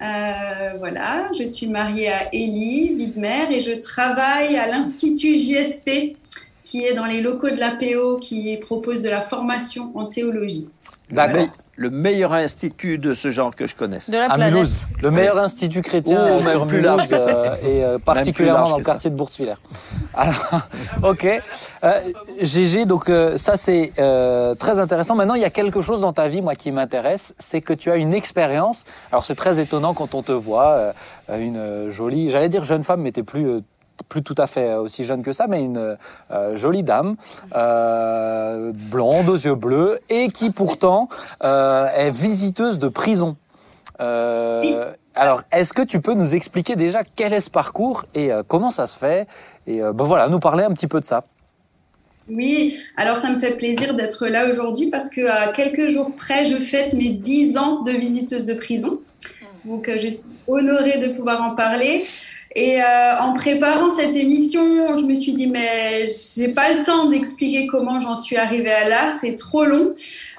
[0.01, 6.17] Euh, voilà, je suis mariée à Élie Widmer et je travaille à l'Institut JSP
[6.63, 10.69] qui est dans les locaux de l'APO qui propose de la formation en théologie.
[11.09, 11.47] D'accord.
[11.77, 14.09] Le meilleur institut de ce genre que je connaisse.
[14.09, 14.53] De la À planète.
[14.53, 17.29] Mulhouse, le meilleur institut chrétien Oh, même sur plus Mulhouse, large que ça.
[17.29, 19.57] euh, et euh, particulièrement large dans le quartier de Bourse-Villers.
[20.13, 20.61] Alors,
[21.03, 21.27] ok.
[21.83, 21.99] Euh,
[22.41, 25.15] GG, donc euh, ça c'est euh, très intéressant.
[25.15, 27.91] Maintenant, il y a quelque chose dans ta vie, moi, qui m'intéresse, c'est que tu
[27.91, 28.85] as une expérience.
[29.11, 30.93] Alors, c'est très étonnant quand on te voit,
[31.29, 33.59] euh, une jolie, j'allais dire jeune femme, mais t'es plus euh,
[34.07, 35.97] plus tout à fait aussi jeune que ça, mais une
[36.31, 37.15] euh, jolie dame,
[37.55, 41.07] euh, blonde, aux yeux bleus, et qui pourtant
[41.43, 43.35] euh, est visiteuse de prison.
[43.99, 44.75] Euh, Oui.
[45.17, 48.69] Alors, est-ce que tu peux nous expliquer déjà quel est ce parcours et euh, comment
[48.69, 49.27] ça se fait?
[49.65, 51.23] Et euh, ben voilà, nous parler un petit peu de ça.
[52.27, 56.43] Oui, alors ça me fait plaisir d'être là aujourd'hui parce que à quelques jours près,
[56.45, 58.99] je fête mes 10 ans de visiteuse de prison.
[59.63, 62.03] Donc, euh, je suis honorée de pouvoir en parler.
[62.57, 67.09] Et euh, en préparant cette émission, je me suis dit, mais j'ai pas le temps
[67.09, 69.93] d'expliquer comment j'en suis arrivée à là, c'est trop long.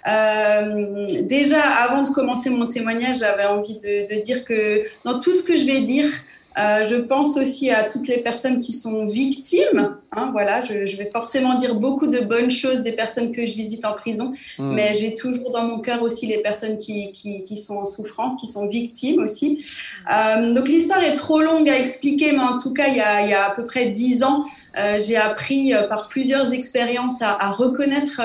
[0.08, 5.34] Euh, déjà, avant de commencer mon témoignage, j'avais envie de, de dire que dans tout
[5.34, 6.08] ce que je vais dire,
[6.58, 9.96] Euh, je pense aussi à toutes les personnes qui sont victimes.
[10.12, 13.54] Hein, voilà, je, je, vais forcément dire beaucoup de bonnes choses des personnes que je
[13.54, 14.72] visite en prison, hmm.
[14.72, 18.36] mais j'ai toujours dans mon cœur aussi les personnes qui, qui, qui, sont en souffrance,
[18.36, 19.62] qui sont victimes aussi.
[20.10, 23.22] Euh, donc l'histoire est trop longue à expliquer, mais en tout cas, il y a,
[23.22, 24.42] il y a à peu près dix ans,
[24.78, 28.22] euh, j'ai appris par plusieurs expériences à, à reconnaître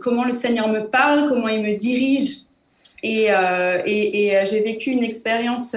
[0.00, 2.40] comment le Seigneur me parle, comment il me dirige.
[3.02, 3.28] Et,
[3.86, 5.74] et, et j'ai vécu une expérience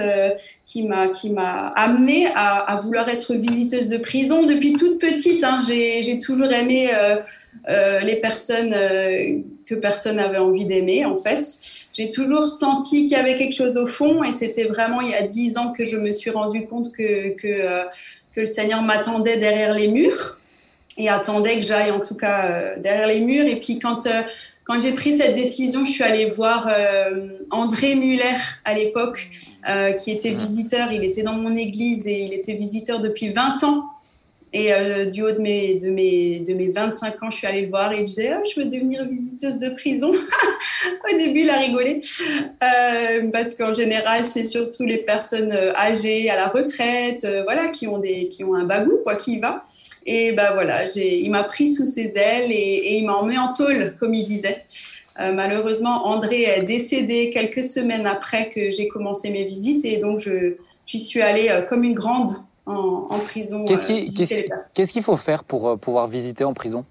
[0.68, 5.42] qui m'a qui m'a amené à, vouloir être visiteuse de prison depuis toute petite.
[5.42, 5.60] Hein.
[5.66, 7.16] J'ai toujours aimé euh,
[7.70, 11.46] euh, les personnes euh, que personne n'avait envie d'aimer en fait.
[11.94, 15.14] J'ai toujours senti qu'il y avait quelque chose au fond et c'était vraiment il y
[15.14, 17.84] a dix ans que je me suis rendu compte que que,
[18.34, 20.38] que le Seigneur m'attendait derrière les murs
[20.98, 23.46] et attendait que j'aille en tout cas derrière les murs.
[23.46, 24.06] Et puis quand
[24.68, 29.30] quand j'ai pris cette décision, je suis allée voir euh, André Muller à l'époque,
[29.66, 30.92] euh, qui était visiteur.
[30.92, 33.84] Il était dans mon église et il était visiteur depuis 20 ans.
[34.52, 37.62] Et euh, du haut de mes, de, mes, de mes 25 ans, je suis allée
[37.62, 40.10] le voir et il disait oh, Je veux devenir visiteuse de prison.
[40.10, 42.00] Au début, il a rigolé.
[42.62, 47.86] Euh, parce qu'en général, c'est surtout les personnes euh, âgées, à la retraite, voilà, qui
[47.86, 49.64] ont, des, qui ont un bagou, quoi, qui y va.
[50.06, 53.94] Et ben voilà, il m'a pris sous ses ailes et, il m'a emmené en tôle,
[54.00, 54.64] comme il disait.
[55.18, 60.54] Malheureusement, André est décédé quelques semaines après que j'ai commencé mes visites et donc je,
[60.86, 62.30] j'y suis allée comme une grande
[62.68, 63.64] en, en prison.
[63.64, 64.06] Qu'est-ce, qui,
[64.74, 66.84] qu'est-ce, qu'il faut faire pour euh, pouvoir visiter en prison?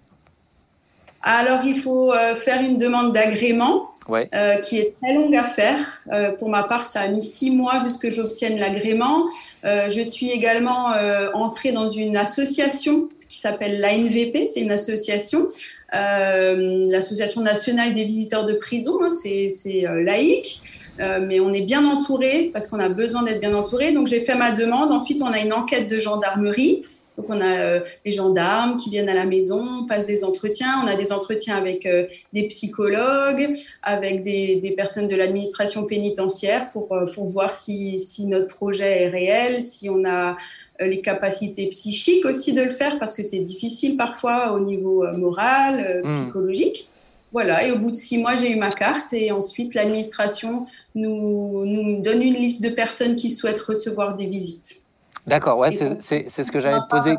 [1.22, 3.92] Alors, il faut faire une demande d'agrément.
[4.08, 4.30] Ouais.
[4.34, 6.02] Euh, qui est très longue à faire.
[6.14, 9.26] Euh, pour ma part, ça a mis six mois jusqu'à que j'obtienne l'agrément.
[9.66, 10.94] Euh, je suis également
[11.34, 15.50] entrée dans une association qui s'appelle l'ANVP, c'est une association,
[15.92, 20.62] l'association nationale des visiteurs de prison, hein, c'est laïque,
[21.00, 23.92] mais on est bien entouré parce qu'on a besoin d'être bien entouré.
[23.92, 24.92] Donc j'ai fait ma demande.
[24.92, 26.84] Ensuite, on a une enquête de gendarmerie
[27.18, 30.82] donc on a euh, les gendarmes qui viennent à la maison, on passe des entretiens,
[30.84, 36.70] on a des entretiens avec euh, des psychologues, avec des, des personnes de l'administration pénitentiaire
[36.72, 40.38] pour, euh, pour voir si, si, notre projet est réel, si on a
[40.80, 46.04] les capacités psychiques aussi de le faire, parce que c'est difficile parfois au niveau moral,
[46.04, 46.10] mmh.
[46.10, 46.90] psychologique.
[47.34, 51.66] Voilà, et au bout de six mois, j'ai eu ma carte et ensuite l'administration nous,
[51.66, 54.84] nous donne une liste de personnes qui souhaitent recevoir des visites.
[55.28, 57.18] D'accord, ouais, c'est ce que j'allais te poser.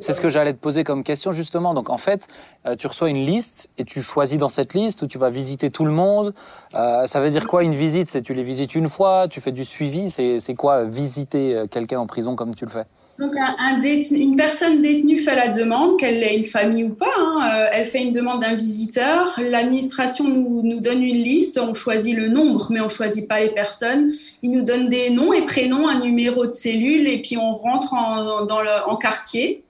[0.00, 1.74] C'est ce que j'allais te poser comme question justement.
[1.74, 2.28] Donc en fait,
[2.66, 5.70] euh, tu reçois une liste et tu choisis dans cette liste où tu vas visiter
[5.70, 6.32] tout le monde.
[6.74, 8.08] Euh, ça veut dire quoi une visite?
[8.08, 10.10] C'est tu les visites une fois, tu fais du suivi.
[10.10, 12.84] C'est quoi visiter euh, quelqu'un en prison comme tu le fais?
[13.20, 17.12] Donc, un, une personne détenue fait la demande, qu'elle ait une famille ou pas.
[17.18, 19.38] Hein, euh, elle fait une demande d'un visiteur.
[19.38, 21.58] L'administration nous, donne une liste.
[21.58, 24.10] On choisit le nombre, mais on choisit pas les personnes.
[24.42, 27.92] Ils nous donnent des noms et prénoms, un numéro de cellule, et puis on rentre
[27.92, 29.64] en, quartier.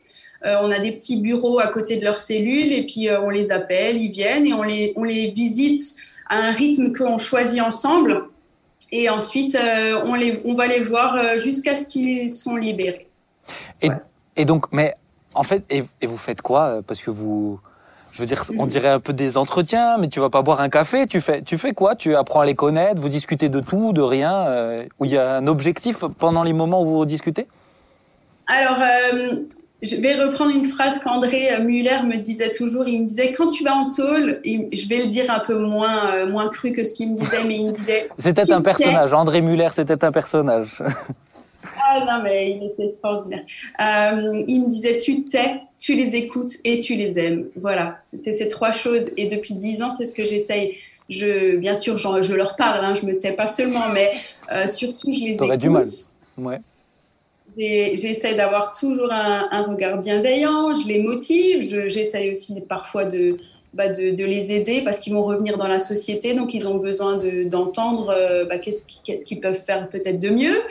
[0.47, 3.31] Euh, on a des petits bureaux à côté de leurs cellules, et puis euh, on
[3.31, 5.97] les appelle, ils viennent et on les, visite
[6.29, 8.27] à un rythme qu'on choisit ensemble.
[8.93, 9.59] Et ensuite,
[10.05, 13.10] on, on va les voir jusqu'à ce qu'ils sont libérés.
[13.83, 13.97] Et, ouais.
[14.37, 14.95] et, donc, mais
[15.35, 17.61] en fait, et, et vous faites quoi euh, Parce que vous,
[18.13, 20.69] je veux dire, on dirait un peu des entretiens, mais tu vas pas boire un
[20.69, 21.07] café.
[21.07, 21.95] Tu fais, tu fais quoi?
[21.95, 25.17] Tu apprends à les connaître, vous discutez de tout, de rien, euh, où il y
[25.17, 27.47] a un objectif pendant les moments où vous discutez?
[28.49, 29.45] Alors, euh,
[29.83, 32.89] je vais reprendre une phrase qu'André Muller me disait toujours.
[32.89, 36.15] Il me disait quand tu vas en tôle, je vais le dire un peu moins,
[36.15, 38.09] euh, moins cru que ce qu'il me disait, mais il me disait.
[38.19, 39.15] C'était un personnage.
[39.15, 40.83] André Muller, c'était un personnage.
[41.77, 43.43] Ah non, mais il était extraordinaire.
[43.81, 47.49] Euh, il me disait tu tais, tu les écoutes et tu les aimes.
[47.57, 49.11] Voilà, c'était ces trois choses.
[49.17, 50.77] Et depuis dix ans, c'est ce que j'essaye.
[51.09, 54.13] Je, bien sûr, je leur parle, hein, je me tais pas seulement, mais
[54.53, 55.57] euh, surtout, je les écoute.
[55.57, 55.87] du mal.
[56.39, 56.61] Ouais.
[57.59, 63.37] J'essaie d'avoir toujours un, un, regard bienveillant, je les motive, j'essaye aussi parfois de,
[63.75, 66.79] bah de, de, les aider parce qu'ils vont revenir dans la société, donc ils ont
[66.79, 70.63] besoin d'entendre de, euh, bah, qu'est-ce qu'ils qu peuvent faire peut-être de mieux.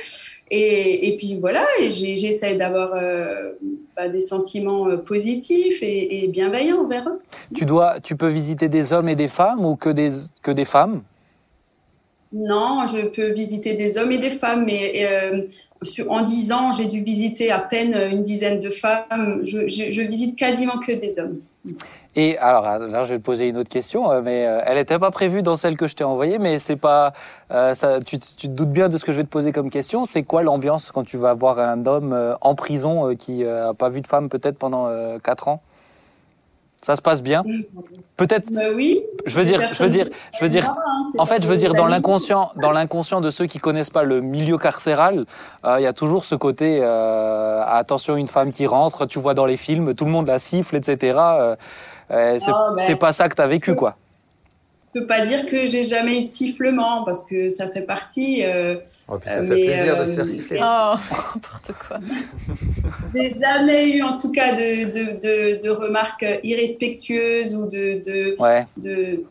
[0.51, 3.51] Et, et, puis voilà, j'essaie d'avoir euh,
[3.95, 7.21] bah, des sentiments euh, positifs et, et, bienveillants envers eux.
[7.53, 10.09] Tu, dois, tu peux visiter des hommes et des femmes ou que des,
[10.41, 11.03] que des femmes?
[12.33, 15.41] Non, je peux visiter des hommes et des femmes, mais euh,
[15.83, 19.41] sur, en dix ans, j'ai dû visiter à peine une dizaine de femmes.
[19.43, 21.39] Je, je, je visite quasiment que des hommes.
[22.15, 24.97] Et alors, là, je vais te poser une autre question, euh, mais euh, elle n'était
[24.97, 27.13] pas prévue dans celle que je t'ai envoyée, mais c'est pas,
[27.51, 29.69] euh, ça, tu, tu, te doutes bien de ce que je vais te poser comme
[29.69, 30.05] question.
[30.05, 34.01] C'est quoi l'ambiance quand tu vas voir un homme en prison qui n'a pas vu
[34.01, 35.61] de femme peut-être pendant 4 ans?
[36.81, 37.43] Ça se passe bien
[38.15, 38.51] Peut-être.
[38.51, 39.01] Bah oui.
[39.25, 40.69] Je veux dire, je veux dire, je veux dire.
[40.69, 40.75] Hein,
[41.17, 44.21] En fait, je veux dire, dans l'inconscient, dans l'inconscient de ceux qui connaissent pas le
[44.21, 45.25] milieu carcéral,
[45.65, 49.33] euh, il y a toujours ce côté euh, attention, une femme qui rentre, tu vois
[49.33, 51.17] dans les films, tout le monde la siffle, etc.
[51.19, 51.55] Euh,
[52.09, 53.95] c'est Ah, ben, c'est pas ça que tu as vécu, quoi.
[54.95, 58.43] Je peux pas dire que j'ai jamais eu de sifflement parce que ça fait partie.
[58.43, 58.75] euh,
[59.07, 60.59] Oh, puis ça Euh, fait mais, plaisir de euh, se faire siffler.
[60.63, 60.93] Oh,
[61.35, 61.99] n'importe quoi.
[63.15, 68.35] j'ai jamais eu en tout cas de, de, de, de remarques irrespectueuses ou de, de,
[68.39, 68.65] Ouais.
[68.77, 69.23] de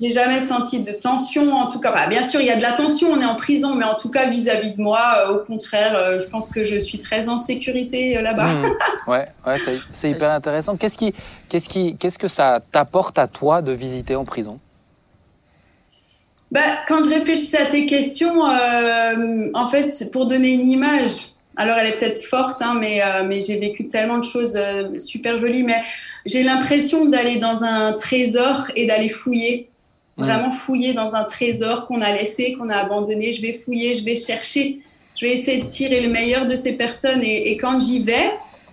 [0.00, 2.62] j'ai jamais senti de tension en tout cas Bah, bien sûr il y a de
[2.62, 5.38] la tension on est en prison mais en tout cas vis-à-vis de moi euh, au
[5.44, 8.66] contraire euh, je pense que je suis très en sécurité euh, là-bas Mmh.
[9.10, 10.76] Ouais, ouais, c'est c'est hyper intéressant.
[10.76, 11.12] Qu'est-ce qui,
[11.50, 14.58] qu'est-ce qui, qu'est-ce que ça t'apporte à toi de visiter en prison?
[16.54, 21.32] Bah, quand je réfléchissais à tes questions, euh, en fait, c'est pour donner une image.
[21.56, 24.96] Alors, elle est peut-être forte, hein, mais, euh, mais j'ai vécu tellement de choses euh,
[24.96, 25.64] super jolies.
[25.64, 25.82] Mais
[26.24, 29.68] j'ai l'impression d'aller dans un trésor et d'aller fouiller.
[30.16, 33.32] Vraiment fouiller dans un trésor qu'on a laissé, qu'on a abandonné.
[33.32, 34.78] Je vais fouiller, je vais chercher.
[35.16, 37.24] Je vais essayer de tirer le meilleur de ces personnes.
[37.24, 38.30] Et, et quand j'y vais,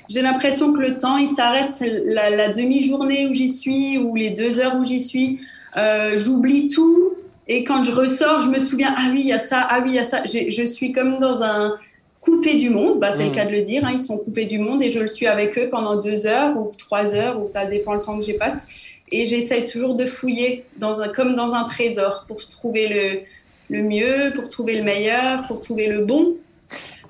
[0.08, 1.72] j'ai l'impression que le temps, il s'arrête.
[2.06, 5.40] La, la demi-journée où j'y suis ou les deux heures où j'y suis.
[5.78, 7.11] Euh, J'oublie tout.
[7.48, 9.92] Et quand je ressors, je me souviens, ah oui, il y a ça, ah oui,
[9.92, 10.24] il y a ça.
[10.26, 11.78] Je suis comme dans un
[12.22, 14.60] coupé du monde, bah, c'est le cas de le dire, hein, ils sont coupés du
[14.60, 17.66] monde et je le suis avec eux pendant deux heures ou trois heures, ou ça
[17.66, 18.66] dépend le temps que j'y passe.
[19.12, 23.84] Et j'essaye toujours de fouiller dans un, comme dans un trésor pour trouver le, le
[23.84, 26.36] mieux, pour trouver le meilleur, pour trouver le bon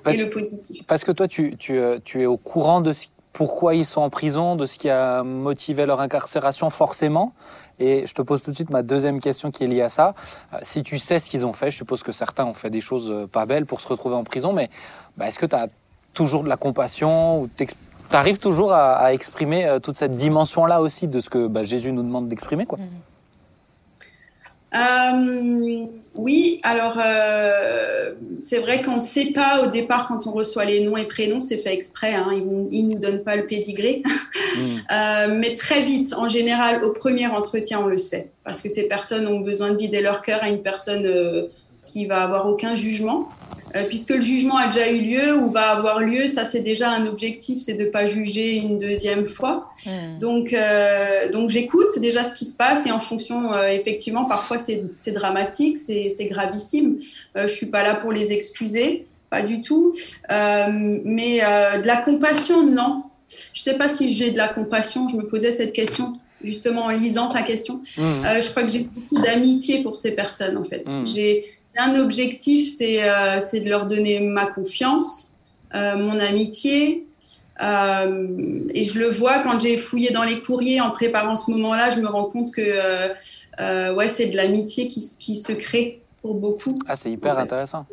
[0.02, 0.82] Parce- et le positif.
[0.86, 4.02] Parce que toi, tu, tu, euh, tu es au courant de ce, pourquoi ils sont
[4.02, 7.32] en prison, de ce qui a motivé leur incarcération, forcément.
[7.78, 10.14] Et je te pose tout de suite ma deuxième question qui est liée à ça.
[10.52, 12.80] Euh, si tu sais ce qu'ils ont fait, je suppose que certains ont fait des
[12.80, 14.70] choses euh, pas belles pour se retrouver en prison, mais
[15.16, 15.68] bah, est-ce que tu as
[16.14, 17.66] toujours de la compassion ou tu
[18.12, 22.02] arrives toujours à, exprimer euh, toute cette dimension-là aussi de ce que bah, Jésus nous
[22.02, 22.78] demande d'exprimer quoi?
[24.74, 30.64] Euh, oui, alors euh, c'est vrai qu'on ne sait pas au départ quand on reçoit
[30.64, 34.02] les noms et prénoms, c'est fait exprès, hein, ils ne nous donnent pas le pédigré.
[34.54, 34.64] Mm.
[34.90, 38.32] Euh, mais très vite, en général, au premier entretien, on le sait.
[38.44, 41.48] Parce que ces personnes ont besoin de vider leur cœur à une personne
[41.86, 43.30] qui va avoir aucun jugement.
[43.74, 46.90] Euh, puisque le jugement a déjà eu lieu ou va avoir lieu, ça c'est déjà
[46.90, 49.70] un objectif, c'est de ne pas juger une deuxième fois.
[49.86, 50.18] Hmm.
[50.18, 54.58] Donc, euh, donc j'écoute déjà ce qui se passe et en fonction, euh, effectivement, parfois
[54.58, 56.98] c'est dramatique, c'est gravissime.
[57.36, 59.92] Euh, je suis pas là pour les excuser, pas du tout.
[60.30, 60.66] Euh,
[61.04, 63.04] mais euh, de la compassion, non.
[63.54, 65.08] Je sais pas si j'ai de la compassion.
[65.08, 66.12] Je me posais cette question
[66.44, 67.80] justement en lisant ta question.
[67.96, 68.02] Mm.
[68.02, 70.86] Euh, je crois que j'ai beaucoup d'amitié pour ces personnes en fait.
[70.86, 71.06] Mm.
[71.06, 75.32] J'ai un objectif, c'est euh, de leur donner ma confiance,
[75.74, 77.06] euh, mon amitié.
[77.62, 81.90] Euh, et je le vois quand j'ai fouillé dans les courriers en préparant ce moment-là,
[81.90, 83.08] je me rends compte que euh,
[83.60, 86.78] euh, ouais, c'est de l'amitié qui se crée pour beaucoup.
[86.86, 87.42] Ah, c'est hyper En fait.
[87.42, 87.84] intéressant.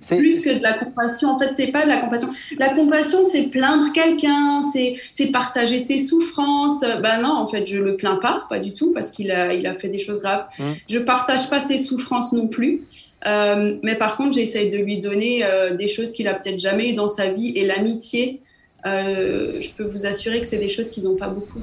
[0.00, 1.28] C'est- Plus que de la compassion.
[1.30, 2.28] En fait, c'est pas de la compassion.
[2.58, 6.80] La compassion, c'est plaindre quelqu'un, c'est partager ses souffrances.
[7.02, 9.64] Ben non, en fait, je le plains pas, pas du tout, parce qu'il a, il
[9.66, 10.46] a fait des choses graves.
[10.58, 10.72] Mm.
[10.88, 12.82] Je partage pas ses souffrances non plus.
[13.26, 16.90] Euh, mais par contre, j'essaye de lui donner euh, des choses qu'il a peut-être jamais
[16.90, 17.52] eues dans sa vie.
[17.56, 18.40] Et l'amitié,
[18.86, 21.60] euh, je peux vous assurer que c'est des choses qu'ils n'ont pas beaucoup.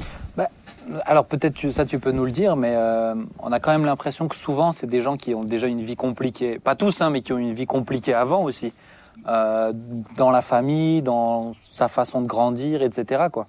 [1.06, 4.28] Alors peut-être ça tu peux nous le dire, mais euh, on a quand même l'impression
[4.28, 7.21] que souvent c'est des gens qui ont déjà une vie compliquée, pas tous, hein, mais
[7.21, 8.71] qui ont une vie compliquée avant aussi,
[9.28, 9.74] Euh,
[10.17, 13.26] dans la famille, dans sa façon de grandir, etc.
[13.32, 13.48] Quoi.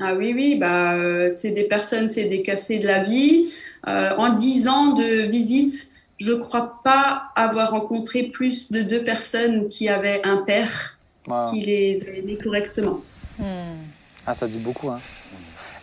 [0.00, 3.52] Ah oui, oui, bah, euh, c'est des personnes, c'est des cassés de la vie.
[3.86, 9.68] Euh, en dix ans de visite, je crois pas avoir rencontré plus de deux personnes
[9.68, 10.98] qui avaient un père
[11.50, 13.00] qui les a aidés correctement.
[13.38, 13.76] Hmm.
[14.26, 14.90] Ah, ça dit beaucoup.
[14.90, 14.98] Hein.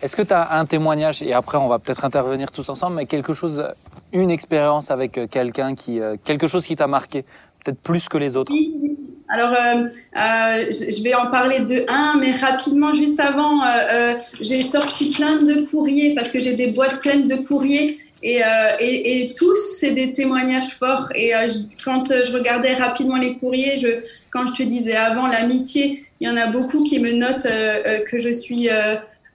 [0.04, 3.06] Est-ce que tu as un témoignage, et après on va peut-être intervenir tous ensemble, mais
[3.06, 3.66] quelque chose,
[4.12, 7.22] une expérience avec euh, quelqu'un qui, euh, quelque chose qui t'a marqué,
[7.64, 8.52] peut-être plus que les autres?
[8.52, 8.98] Oui.
[9.30, 9.88] Alors, euh,
[10.70, 13.62] je vais en parler de un, mais rapidement, juste avant,
[14.42, 18.42] j'ai sorti plein de courriers parce que j'ai des boîtes pleines de courriers et,
[18.80, 21.08] et, tous, c'est des témoignages forts.
[21.16, 21.32] Et
[21.82, 23.88] quand je regardais rapidement les courriers, je,
[24.30, 27.48] quand je te disais avant l'amitié, il y en a beaucoup qui me notent
[28.08, 28.68] que je suis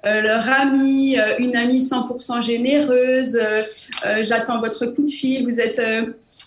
[0.05, 5.59] euh, leur amie, euh, une amie 100% généreuse, euh, j'attends votre coup de fil, vous
[5.59, 5.81] êtes...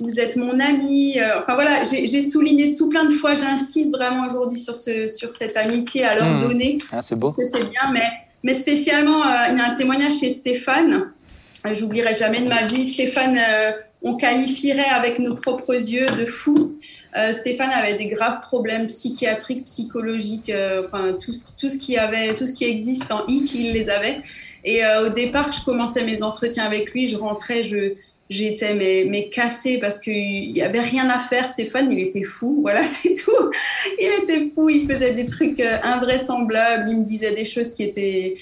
[0.01, 1.19] vous êtes mon ami.
[1.39, 3.35] Enfin voilà, j'ai souligné tout plein de fois.
[3.35, 6.79] J'insiste vraiment aujourd'hui sur, ce, sur cette amitié à leur donner.
[6.91, 7.31] Ah, C'est beau.
[7.31, 8.09] Parce que c'est bien, mais,
[8.43, 11.11] mais spécialement, il y a un témoignage chez Stéphane.
[11.73, 12.87] J'oublierai jamais de ma vie.
[12.87, 13.39] Stéphane,
[14.03, 16.77] on qualifierait avec nos propres yeux de fou.
[17.17, 22.35] Euh, Stéphane avait des graves problèmes psychiatriques, psychologiques, euh, enfin tout, tout, ce qui avait,
[22.35, 24.21] tout ce qui existe en hic, il les avait.
[24.65, 27.95] Et euh, au départ, je commençais mes entretiens avec lui, je rentrais, je
[28.31, 31.47] j'étais mais, mais cassée parce qu'il n'y avait rien à faire.
[31.47, 33.51] Stéphane, il était fou, voilà, c'est tout.
[34.01, 38.35] Il était fou, il faisait des trucs invraisemblables, il me disait des choses qui étaient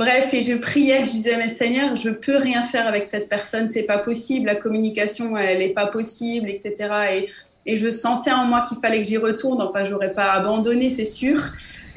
[0.00, 3.68] Bref, et je priais, je disais, mais Seigneur, je peux rien faire avec cette personne,
[3.68, 7.28] c'est pas possible, la communication, elle est pas possible, etc.
[7.66, 11.04] Et, je sentais en moi qu'il fallait que j'y retourne, enfin, j'aurais pas abandonné, c'est
[11.04, 11.38] sûr.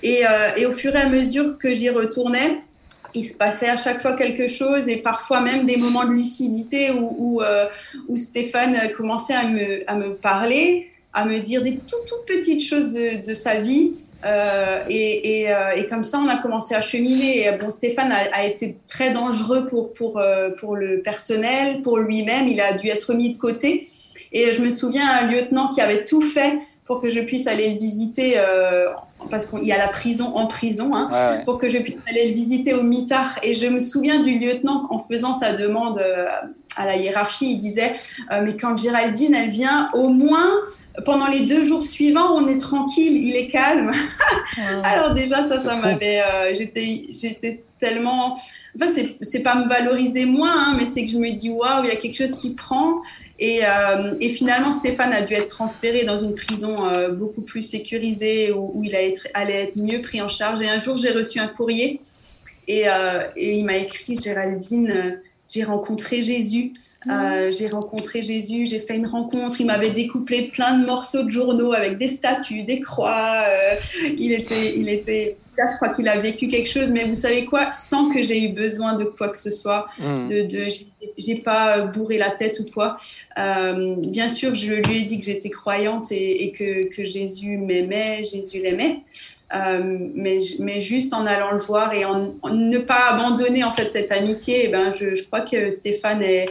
[0.04, 2.60] Et, euh, et, au fur et à mesure que j'y retournais,
[3.16, 6.92] il se passait à chaque fois quelque chose et parfois même des moments de lucidité
[6.92, 7.68] où, où, euh,
[8.10, 12.63] où Stéphane commençait à me, à me parler à me dire des toutes, toutes petites
[12.63, 13.91] choses de, de sa vie.
[14.26, 17.56] Euh, et, et, euh, et, comme ça, on a commencé à cheminer.
[17.60, 22.47] Bon, Stéphane a, a, été très dangereux pour, pour, euh, pour le personnel, pour lui-même.
[22.47, 23.88] Il a dû être mis de côté.
[24.32, 27.73] Et je me souviens un lieutenant qui avait tout fait pour que je puisse aller
[27.73, 28.88] le visiter, euh,
[29.30, 31.44] parce qu'il y a la prison en prison, hein, Ouais, ouais.
[31.46, 33.40] pour que je puisse aller le visiter au mitard.
[33.44, 36.26] Et je me souviens du lieutenant en faisant sa demande euh,
[36.76, 37.94] à la hiérarchie, il disait
[38.32, 40.50] euh, mais quand Géraldine elle vient, au moins
[41.06, 43.92] pendant les deux jours suivants, on est tranquille, il est calme.
[44.84, 48.38] Alors déjà ça, ça m'avait, euh, j'étais, j'étais tellement,
[48.76, 51.84] enfin c'est, c'est pas me valoriser moins, hein, mais c'est que je me dis waouh,
[51.84, 53.02] il y a quelque chose qui prend.
[53.39, 57.63] Et, euh, et, finalement, Stéphane a dû être transféré dans une prison euh, beaucoup plus
[57.63, 60.62] sécurisée où, où il allait être, allait être, mieux pris en charge.
[60.62, 62.00] Et un jour, j'ai reçu un courrier
[62.67, 65.19] et, euh, et il m'a écrit Géraldine,
[65.50, 66.74] j'ai rencontré Jésus.
[67.10, 69.60] Euh, j'ai rencontré Jésus, j'ai fait une rencontre.
[69.60, 73.43] Il m'avait découpé plein de morceaux de journaux avec des statues, des croix.
[74.17, 75.38] Il était, il était.
[75.58, 77.72] Là, je crois qu'il a vécu quelque chose, mais vous savez quoi?
[77.72, 80.28] Sans que j'ai eu besoin de quoi que ce soit, Mm.
[80.28, 80.68] de, de
[81.18, 82.98] j'ai pas bourré la tête ou quoi.
[83.38, 87.58] Euh, bien sûr, je lui ai dit que j'étais croyante et, et que, que, Jésus
[87.58, 89.02] m'aimait, Jésus l'aimait.
[89.54, 89.80] Euh,
[90.16, 93.92] mais, mais juste en allant le voir et en, en, ne pas abandonner en fait
[93.92, 96.48] cette amitié, eh ben je, je crois que Stéphane est,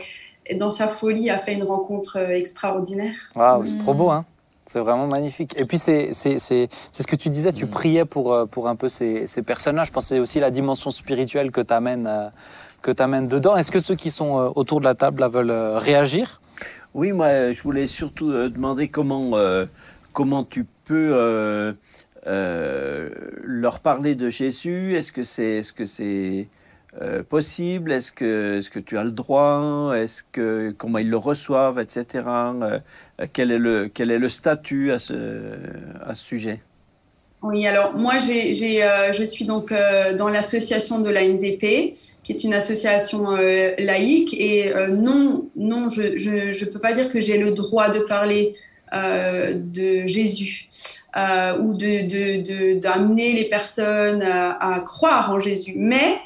[0.47, 3.17] est dans sa folie a fait une rencontre euh, extraordinaire.
[3.35, 4.25] Waouh, c'est trop beau, hein
[4.73, 5.55] c'est vraiment magnifique.
[5.61, 9.27] Et puis, c'est ce que tu disais, tu priais pour, euh, pour un peu ces,
[9.27, 9.89] ces personnages.
[9.89, 13.57] Je pensais aussi la dimension spirituelle que tu amènes, euh, amènes dedans.
[13.57, 16.41] Est-ce que ceux qui sont euh, autour de la table là, veulent réagir?
[16.95, 19.67] Oui, moi, je voulais surtout demander comment, euh,
[20.13, 21.73] comment tu peux euh,
[22.27, 23.11] euh,
[23.43, 24.95] leur parler de Jésus.
[24.95, 26.49] Est-ce que c'est est -ce que c'est
[27.01, 27.91] euh, possible?
[27.91, 29.93] Est-ce que, est que tu as le droit?
[29.97, 32.25] Est-ce que comment ils le reçoivent, etc.
[32.27, 32.79] Euh,
[33.33, 35.15] quel, est le, quel est le statut à ce,
[36.05, 36.61] à ce sujet?
[37.43, 39.73] Oui, alors moi, j'ai, euh, je suis donc
[40.17, 43.31] dans l'association de la NVP, qui est une association
[43.79, 44.39] laïque.
[44.39, 48.55] Et non, non, je ne peux pas dire que j'ai le droit de parler
[48.93, 50.69] euh, de Jésus
[51.17, 55.75] euh, ou de, d'amener les personnes à, à, croire en Jésus.
[55.77, 56.19] Mais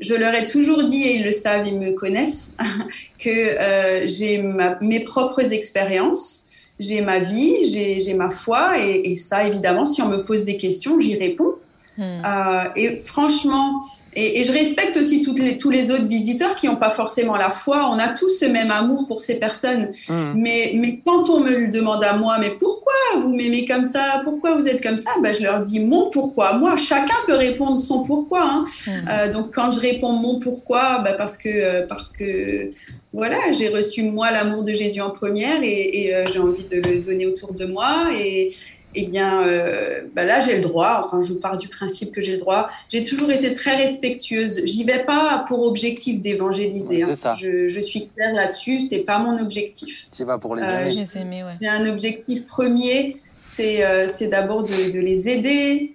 [0.00, 2.54] je leur ai toujours dit, et ils le savent, ils me connaissent,
[3.18, 4.42] que euh, j'ai
[4.80, 6.46] mes propres expériences
[6.78, 10.56] j'ai ma vie, j'ai ma foi, et, et, ça, évidemment, si on me pose des
[10.56, 11.54] questions, j'y réponds.
[11.96, 12.02] Hmm.
[12.24, 13.82] Euh, et franchement,
[14.14, 17.36] et, et, je respecte aussi toutes les, tous les autres visiteurs qui n'ont pas forcément
[17.36, 17.88] la foi.
[17.90, 19.90] On a tous ce même amour pour ces personnes.
[20.08, 20.12] Hmm.
[20.12, 20.32] Mmh.
[20.36, 24.20] Mais, mais quand on me le demande à moi, mais pourquoi vous m'aimez comme ça?
[24.24, 25.10] Pourquoi vous êtes comme ça?
[25.22, 26.58] Ben, Je leur dis mon pourquoi.
[26.58, 28.42] Moi, chacun peut répondre son pourquoi.
[28.44, 28.64] Hein.
[28.86, 28.90] Mmh.
[29.08, 32.70] Euh, donc, quand je réponds mon pourquoi, ben, parce que, euh, parce que
[33.14, 36.76] voilà, j'ai reçu moi l'amour de Jésus en première et, et euh, j'ai envie de
[36.76, 38.08] le donner autour de moi.
[38.14, 38.48] Et,
[38.94, 41.02] eh bien, euh, bah là, j'ai le droit.
[41.04, 42.68] Enfin, je pars du principe que j'ai le droit.
[42.88, 44.62] J'ai toujours été très respectueuse.
[44.64, 47.04] J'y vais pas pour objectif d'évangéliser.
[47.04, 47.34] Ouais, hein.
[47.34, 48.80] je, je, suis claire là-dessus.
[48.80, 50.08] C'est pas mon objectif.
[50.14, 51.42] Tu vas pour les euh, aimer.
[51.42, 51.52] Ouais.
[51.60, 55.94] J'ai un objectif premier, c'est euh, d'abord de, de, les aider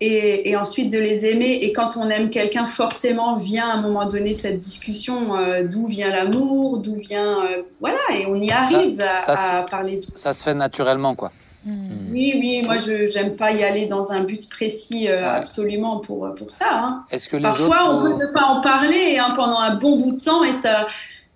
[0.00, 1.58] et, et, ensuite de les aimer.
[1.62, 5.86] Et quand on aime quelqu'un, forcément vient à un moment donné cette discussion euh, d'où
[5.86, 7.98] vient l'amour, d'où vient euh, voilà.
[8.14, 9.98] Et on y arrive ça, à, ça à parler.
[9.98, 10.06] De...
[10.14, 11.30] Ça se fait naturellement, quoi.
[11.64, 12.12] Mmh.
[12.12, 16.34] Oui, oui, moi je n'aime pas y aller dans un but précis euh, absolument pour,
[16.34, 16.86] pour ça.
[16.86, 17.04] Hein.
[17.10, 17.98] Est-ce que les Parfois autres...
[17.98, 20.86] on peut ne pas en parler hein, pendant un bon bout de temps et ça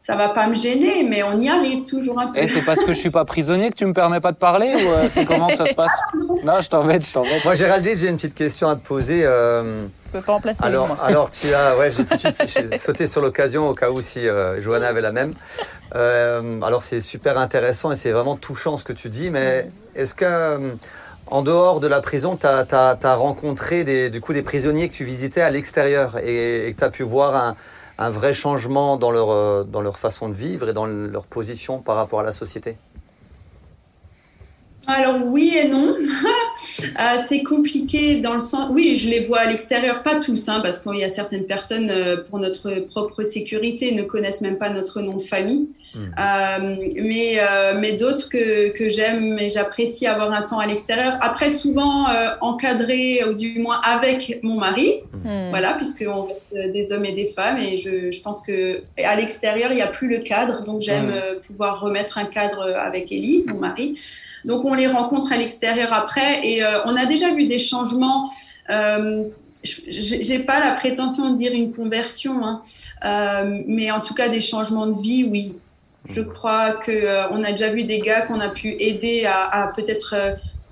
[0.09, 2.39] ça va pas me gêner, mais on y arrive toujours un peu.
[2.39, 4.73] Et c'est parce que je suis pas prisonnier que tu me permets pas de parler
[4.75, 5.93] ou euh, c'est comment que ça se passe?
[6.45, 7.45] Non, je t'embête, je t'embête.
[7.45, 9.27] Moi, Géraldine, j'ai une petite question à te poser.
[9.27, 9.83] Euh...
[10.07, 10.65] Je peux pas en placer.
[10.65, 10.99] Alors, moi.
[11.03, 14.27] alors tu as, ouais, j'ai tout de suite sauté sur l'occasion au cas où si
[14.27, 15.35] euh, Johanna avait la même.
[15.95, 20.01] Euh, alors c'est super intéressant et c'est vraiment touchant ce que tu dis, mais mmh.
[20.01, 20.75] est-ce que
[21.27, 24.89] en dehors de la prison, tu as, as, as, rencontré des, du coup, des prisonniers
[24.89, 27.57] que tu visitais à l'extérieur et, et, que tu as pu voir un,
[27.99, 31.81] un vrai changement dans leur, euh, dans leur façon de vivre et dans leur position
[31.81, 32.77] par rapport à la société?
[34.89, 35.95] Alors oui et non.
[36.81, 38.71] Euh, c'est compliqué dans le sens.
[38.73, 41.89] Oui, je les vois à l'extérieur, pas tous, hein, parce qu'il y a certaines personnes,
[41.89, 45.69] euh, pour notre propre sécurité, ne connaissent même pas notre nom de famille.
[45.95, 45.99] Mmh.
[45.99, 47.39] Euh, mais
[47.81, 51.17] mais d'autres que, que j'aime et j'apprécie avoir un temps à l'extérieur.
[51.21, 52.07] Après, souvent
[52.41, 55.03] encadré, ou du moins avec mon mari.
[55.25, 55.51] Mmh.
[55.51, 57.59] Voilà, puisqu'on reste des hommes et des femmes.
[57.59, 60.63] Et je, je pense qu'à l'extérieur, il n'y a plus le cadre.
[60.65, 61.41] Donc j'aime mmh.
[61.47, 63.99] pouvoir remettre un cadre avec Ellie, mon mari.
[64.45, 68.31] Donc on les rencontre à l'extérieur après et euh, on a déjà vu des changements.
[68.71, 69.25] Euh,
[69.65, 72.63] j'ai pas la prétention de dire une conversion, hein,
[73.05, 75.57] euh, mais en tout cas des changements de vie, oui.
[76.09, 79.65] Je crois que euh, on a déjà vu des gars qu'on a pu aider à,
[79.65, 80.15] à peut-être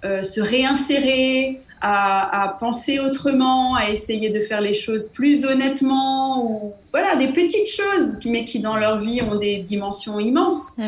[0.05, 6.75] euh, se réinsérer, à, penser autrement, à essayer de faire les choses plus honnêtement, ou
[6.91, 10.77] voilà, des petites choses, mais qui dans leur vie ont des dimensions immenses.
[10.77, 10.83] Hmm.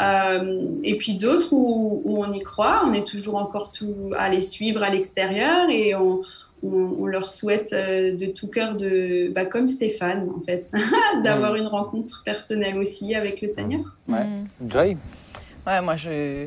[0.00, 4.40] Euh, et puis d'autres où, on y croit, on est toujours encore tout à les
[4.40, 6.22] suivre à l'extérieur et on,
[7.06, 10.70] leur souhaite euh, de tout cœur de, bah, comme Stéphane en fait,
[11.24, 11.56] d'avoir hmm.
[11.56, 13.96] une rencontre personnelle aussi avec le Seigneur.
[14.08, 14.24] Ouais.
[14.24, 14.70] Hmm.
[14.70, 14.96] Joy?
[15.66, 16.46] Ouais, moi je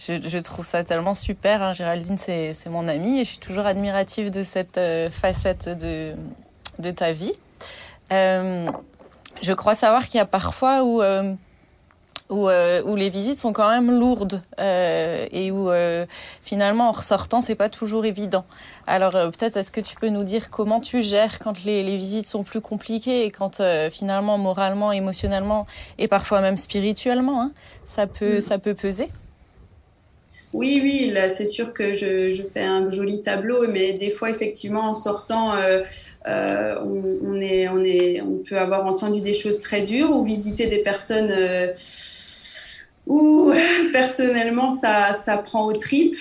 [0.00, 1.62] je, trouve ça tellement super.
[1.62, 1.74] Hein.
[1.74, 6.12] Géraldine, c'est mon amie et je suis toujours admirative de cette euh, facette de,
[6.78, 7.34] de, ta vie.
[8.10, 8.70] Euh,
[9.42, 11.34] je crois savoir qu'il y a parfois où, euh,
[12.30, 15.70] où, où, les visites sont quand même lourdes et où
[16.42, 18.44] finalement en ressortant, c'est pas toujours évident.
[18.86, 22.26] Alors peut-être est-ce que tu peux nous dire comment tu gères quand les, les visites
[22.26, 25.66] sont plus compliquées et quand finalement moralement, émotionnellement
[25.98, 27.52] et parfois même spirituellement, hein,
[27.84, 28.40] ça, peut, mm.
[28.40, 29.10] ça peut peser?
[30.52, 34.90] Oui, oui, là, c'est sûr que je, fais un joli tableau, mais des fois, effectivement,
[34.90, 35.82] en sortant, euh,
[36.26, 40.66] euh, on, est, on, est, on peut avoir entendu des choses très dures ou visiter
[40.66, 41.72] des personnes euh,
[43.06, 43.52] où,
[43.92, 46.18] personnellement, ça, ça prend aux tripes.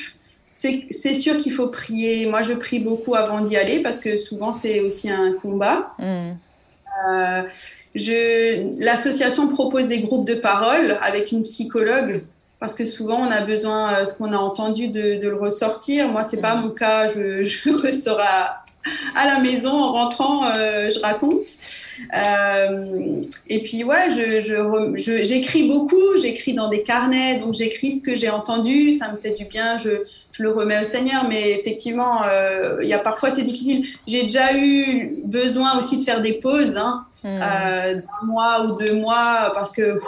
[0.56, 2.28] C'est sûr qu'il faut prier.
[2.28, 5.96] Moi, je prie beaucoup avant d'y aller parce que souvent, c'est aussi un combat.
[5.98, 6.34] Mm.
[8.78, 12.24] L'association propose des groupes de parole avec une psychologue
[12.60, 16.10] parce que souvent on a besoin, euh, ce qu'on a entendu, de, le ressortir.
[16.10, 17.08] Moi, c'est pas mon cas.
[17.08, 18.64] Je, je ressors à,
[19.16, 21.46] la maison en rentrant, euh, je raconte.
[22.14, 26.18] Euh, et puis ouais, je, j'écris beaucoup.
[26.22, 28.92] J'écris dans des carnets, donc j'écris ce que j'ai entendu.
[28.92, 29.78] Ça me fait du bien.
[29.78, 29.90] Je,
[30.38, 32.22] le remets au Seigneur, mais effectivement,
[32.82, 33.86] il y a parfois c'est difficile.
[34.08, 37.40] J'ai déjà eu besoin aussi de faire des pauses, hein, hmm.
[37.40, 40.00] d'un mois ou deux mois, parce que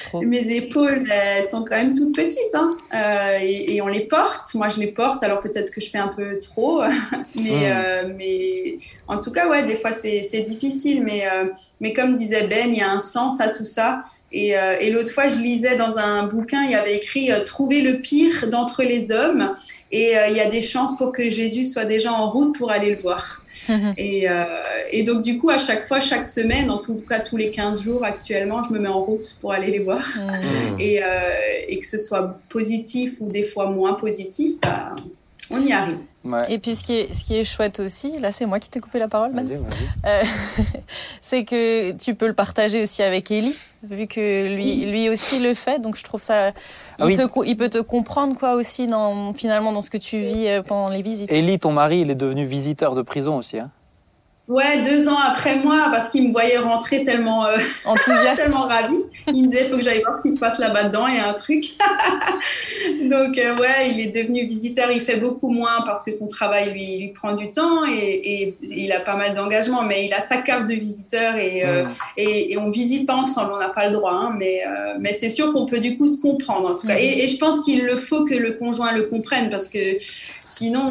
[0.00, 0.22] Trop.
[0.22, 2.54] Mes épaules, elles sont quand même toutes petites.
[2.54, 2.76] Hein.
[2.94, 4.54] Euh, et, on les porte.
[4.54, 5.22] Moi, je les porte.
[5.22, 6.82] Alors peut-être que je fais un peu trop.
[7.42, 7.62] mais, hmm.
[7.64, 11.02] euh, mais en tout cas, ouais, des fois, c'est difficile.
[11.02, 11.46] Mais, euh,
[11.80, 14.04] mais comme disait Ben, il y a un sens à tout ça.
[14.30, 18.00] Et, et l'autre fois, je lisais dans un bouquin, il y avait écrit Trouver le
[18.00, 19.54] pire d'entre les hommes.
[19.90, 22.90] Et il y a des chances pour que Jésus soit déjà en route pour aller
[22.90, 23.42] le voir.
[23.96, 24.44] et, euh,
[24.90, 27.82] et, donc, du coup, à chaque fois, chaque semaine, en tout cas tous les 15
[27.82, 30.06] jours actuellement, je me mets en route pour aller les voir.
[30.16, 30.80] Mmh.
[30.80, 31.06] Et, euh,
[31.68, 34.94] et, que ce soit positif ou des fois moins positif, bah,
[35.50, 35.98] on y arrive.
[36.48, 38.80] Et puis ce qui, est, ce qui est chouette aussi, là c'est moi qui t'ai
[38.80, 39.30] coupé la parole,
[40.06, 40.22] euh,
[41.20, 45.54] c'est que tu peux le partager aussi avec Ellie, vu que lui, lui aussi le
[45.54, 45.78] fait.
[45.78, 46.52] Donc je trouve ça,
[46.98, 50.18] ah il, te, il peut te comprendre quoi aussi dans, finalement dans ce que tu
[50.18, 51.30] vis euh, pendant les visites.
[51.30, 53.58] Ellie, ton mari, il est devenu visiteur de prison aussi.
[53.58, 53.70] Hein
[54.48, 58.94] Ouais, deux ans après moi, parce qu'il me voyait rentrer tellement euh, enthousiaste, tellement ravi.
[59.26, 61.18] Il me disait, faut que j'aille voir ce qui se passe là-bas dedans, il y
[61.18, 61.64] a un truc.
[63.02, 64.90] Donc euh, ouais, il est devenu visiteur.
[64.90, 68.90] Il fait beaucoup moins parce que son travail lui, lui prend du temps et, il
[68.92, 71.86] a pas mal d'engagement, mais il a sa carte de visiteur et, euh,
[72.16, 74.62] et, on visite pas ensemble, on n'a pas le droit, hein, mais
[74.98, 76.94] mais c'est sûr qu'on peut du coup se comprendre en tout cas.
[76.94, 77.02] Mm.
[77.02, 79.78] Et, je pense qu'il le faut que le conjoint le comprenne parce que
[80.46, 80.88] sinon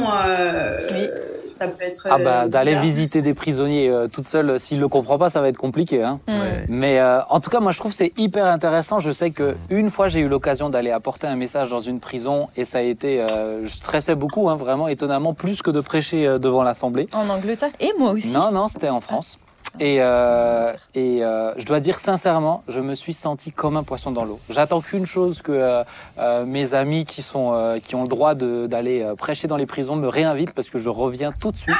[1.58, 5.18] ça peut être ah bah d'aller visiter des prisonnier euh, toute seule, s'il le comprend
[5.18, 6.04] pas, ça va être compliqué.
[6.04, 6.20] Hein.
[6.68, 9.00] Mais euh, en tout cas, moi, je trouve c'est hyper intéressant.
[9.00, 12.50] Je sais que une fois, j'ai eu l'occasion d'aller apporter un message dans une prison
[12.56, 16.38] et ça a été, euh, je stressais beaucoup, hein, vraiment étonnamment plus que de prêcher
[16.40, 17.08] devant l'assemblée.
[17.14, 18.34] En Angleterre et moi aussi.
[18.34, 19.40] Non, non, c'était en France.
[19.80, 24.12] Et, euh, et euh, je dois dire sincèrement, je me suis senti comme un poisson
[24.12, 24.40] dans l'eau.
[24.50, 25.84] J'attends qu'une chose que euh,
[26.18, 29.66] euh mes amis qui sont euh, qui ont le droit d'aller euh, prêcher dans les
[29.66, 31.76] prisons me réinvitent parce que je reviens tout de suite.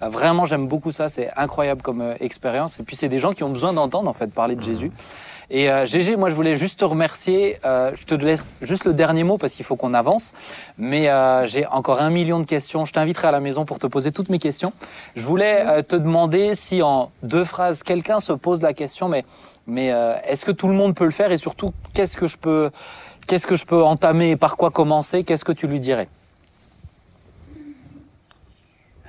[0.00, 1.08] vraiment, j'aime beaucoup ça.
[1.08, 2.80] C'est incroyable comme expérience.
[2.80, 4.90] Et puis c'est des gens qui ont besoin d'entendre en fait parler de Jésus.
[5.50, 7.58] Et euh, GG, moi je voulais juste te remercier.
[7.64, 10.34] Euh, je te laisse juste le dernier mot parce qu'il faut qu'on avance.
[10.76, 12.84] Mais euh, j'ai encore un million de questions.
[12.84, 14.72] Je t'inviterai à la maison pour te poser toutes mes questions.
[15.16, 19.24] Je voulais euh, te demander si en deux phrases quelqu'un se pose la question, mais
[19.66, 19.88] mais
[20.24, 21.30] est-ce que tout le monde peut le faire?
[21.30, 22.70] Et surtout qu'est-ce que je peux
[23.26, 24.30] qu'est-ce que je peux entamer?
[24.30, 25.24] Et par quoi commencer?
[25.24, 26.08] Qu'est-ce que tu lui dirais?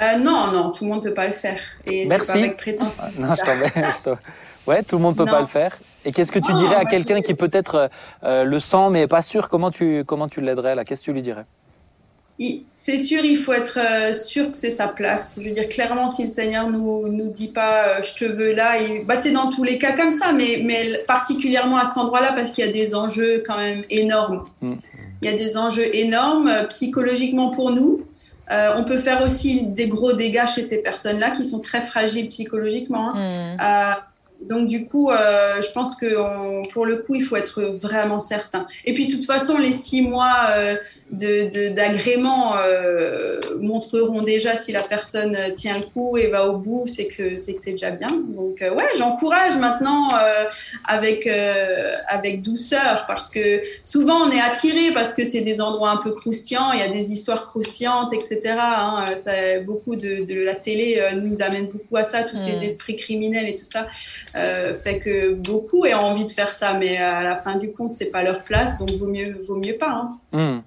[0.01, 1.59] Euh, non, non, tout le monde ne peut pas le faire.
[1.85, 2.27] Et Merci.
[2.27, 3.03] pas avec prétention.
[3.19, 4.09] Non, je
[4.67, 5.31] Ouais, tout le monde peut Non.
[5.31, 5.77] pas le faire.
[6.05, 7.87] Et qu'est-ce que tu dirais à quelqu'un je- qui peut-être euh,
[8.23, 9.49] euh, le sent mais est pas sûr?
[9.49, 10.83] Comment tu comment tu l'aiderais là?
[10.85, 11.45] Qu'est-ce que tu lui dirais?
[12.75, 15.37] C'est sûr, il faut être euh, sûr que c'est sa place.
[15.41, 18.77] Je veux dire, clairement, si le Seigneur nous nous dit pas je te veux là,
[19.05, 22.51] bah, c'est dans tous les cas comme ça, mais, mais particulièrement à cet endroit-là parce
[22.51, 24.45] qu'il y a des enjeux quand même énormes.
[24.61, 24.75] Mm.
[25.21, 28.05] Il y a des enjeux énormes psychologiquement pour nous.
[28.51, 32.29] Euh, on peut faire aussi des gros dégâts chez ces personnes-là qui sont très fragiles
[32.29, 33.13] psychologiquement.
[33.15, 33.55] hein.
[33.59, 34.01] Euh,
[34.41, 38.19] donc du coup, euh, je pense que on- pour le coup, il faut être vraiment
[38.19, 38.67] certain.
[38.85, 40.47] Et puis de toute façon, les six mois
[41.13, 41.15] euh,
[41.49, 46.57] de- de- d'agrément euh, montreront déjà si la personne tient le coup et va au
[46.57, 48.07] bout, c'est que c'est que c'est déjà bien.
[48.29, 50.45] Donc euh, ouais, j'encourage maintenant euh,
[50.85, 51.27] avec
[52.07, 56.11] avec douceur parce que souvent on est attiré parce que c'est des endroits un peu
[56.11, 58.39] croustillants, il y a des histoires croustillantes, etc.
[58.59, 59.05] hein.
[59.21, 62.59] Ça, beaucoup de, de la télé nous amène beaucoup à ça, tous Mm.
[62.59, 63.87] ces esprits criminels et tout ça
[64.83, 68.05] fait que beaucoup aient envie de faire ça, mais à la fin du compte, c'est
[68.11, 69.89] pas leur place, donc vaut mieux, vaut mieux pas.
[69.91, 70.17] Hein.
[70.31, 70.59] Hmm.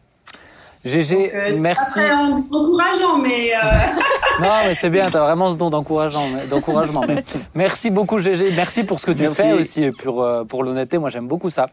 [0.84, 1.94] GG, Donc, euh, merci.
[1.94, 5.70] pas très en- encourageant, mais euh, Non, mais c'est bien, tu as vraiment ce don
[5.70, 7.02] d'encourageant- d'encouragement.
[7.54, 8.52] Merci beaucoup, GG.
[8.56, 9.42] Merci pour ce que tu Merci.
[9.42, 10.98] fais aussi et pour, euh, pour l'honnêteté.
[10.98, 11.68] Moi, j'aime beaucoup ça.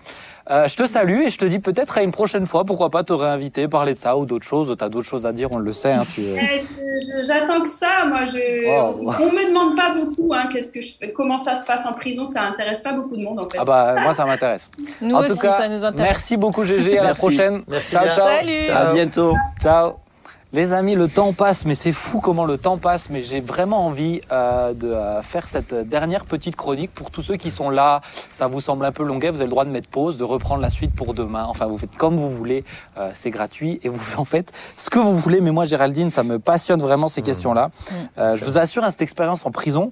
[0.52, 3.04] Euh, je te salue et je te dis peut-être à une prochaine fois, pourquoi pas
[3.04, 4.76] te réinviter, parler de ça ou d'autres choses.
[4.78, 5.91] Tu as d'autres choses à dire, on le sait.
[5.91, 8.06] hein, tu, euh, je- j'attends que ça.
[8.08, 9.00] Moi, je, Wow.
[9.00, 10.34] on, me demande pas beaucoup.
[10.34, 13.16] Hein, qu'est-ce que je, fais- comment ça se passe en prison Ça intéresse pas beaucoup
[13.16, 13.58] de monde en fait.
[13.60, 14.72] Ah bah, moi, ça m'intéresse.
[15.02, 16.10] Nous en aussi, tout cas, ça nous intéresse.
[16.14, 16.97] merci beaucoup, GG.
[16.97, 17.62] À la prochaine.
[17.68, 18.16] Merci ciao, bien.
[18.16, 18.28] ciao.
[18.28, 18.70] Salut.
[18.72, 19.36] À bientôt.
[19.62, 20.09] Ciao.
[20.52, 23.12] Les amis, le temps passe, mais c'est fou comment le temps passe.
[23.12, 27.36] Mais j'ai vraiment envie euh, de euh, faire cette dernière petite chronique pour tous ceux
[27.36, 28.02] qui sont là.
[28.32, 30.64] Ça vous semble un peu longuet, vous avez le droit de mettre pause, de reprendre
[30.64, 31.45] la suite pour demain.
[31.47, 32.64] Enfin, vous faites comme vous voulez,
[32.97, 35.39] euh, c'est gratuit et vous en faites ce que vous voulez.
[35.39, 37.70] Mais moi, Géraldine, ça me passionne vraiment ces questions-là.
[38.18, 39.91] Euh, je vous assure, hein, cette expérience en prison.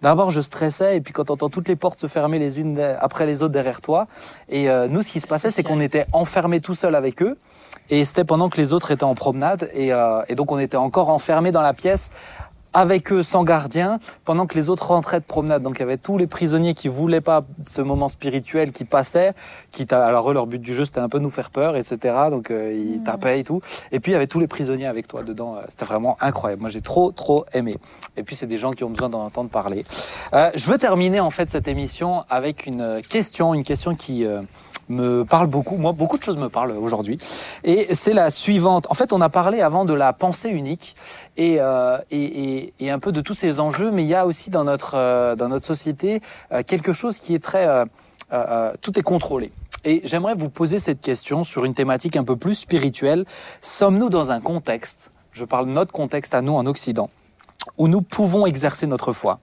[0.00, 2.78] D'abord, je stressais, et puis quand on entend toutes les portes se fermer les unes
[3.00, 4.06] après les autres derrière toi,
[4.48, 7.36] et euh, nous, ce qui se passait, c'est qu'on était enfermés tout seul avec eux,
[7.90, 9.97] et c'était pendant que les autres étaient en promenade, et, euh,
[10.28, 12.10] et donc on était encore enfermés dans la pièce
[12.72, 15.62] avec eux sans gardien, pendant que les autres rentraient de promenade.
[15.62, 19.32] Donc il y avait tous les prisonniers qui voulaient pas ce moment spirituel qui passait,
[19.72, 22.14] qui alors eux leur but du jeu c'était un peu nous faire peur, etc.
[22.30, 23.60] Donc euh, ils tapaient et tout.
[23.90, 25.56] Et puis il y avait tous les prisonniers avec toi dedans.
[25.56, 26.62] Euh, C'était vraiment incroyable.
[26.62, 27.76] Moi j'ai trop trop aimé.
[28.16, 29.84] Et puis c'est des gens qui ont besoin d'en entendre parler.
[30.34, 34.42] Euh, je veux terminer en fait cette émission avec une question, une question qui euh,
[34.88, 35.76] me parle beaucoup.
[35.76, 37.18] Moi, beaucoup de choses me parlent aujourd'hui.
[37.64, 38.86] Et c'est la suivante.
[38.90, 40.96] En fait, on a parlé avant de la pensée unique
[41.36, 44.50] et, euh, et, et, un peu de tous ces enjeux, mais il y a aussi
[44.50, 46.20] dans notre, euh, dans notre société
[46.52, 47.66] euh, quelque chose qui est très...
[48.82, 49.52] tout est contrôlé.
[49.84, 53.24] Et j'aimerais vous poser cette question sur une thématique un peu plus spirituelle.
[53.60, 57.10] Sommes-nous dans un contexte, je parle de notre contexte à nous en Occident,
[57.78, 59.40] où nous pouvons exercer notre foi?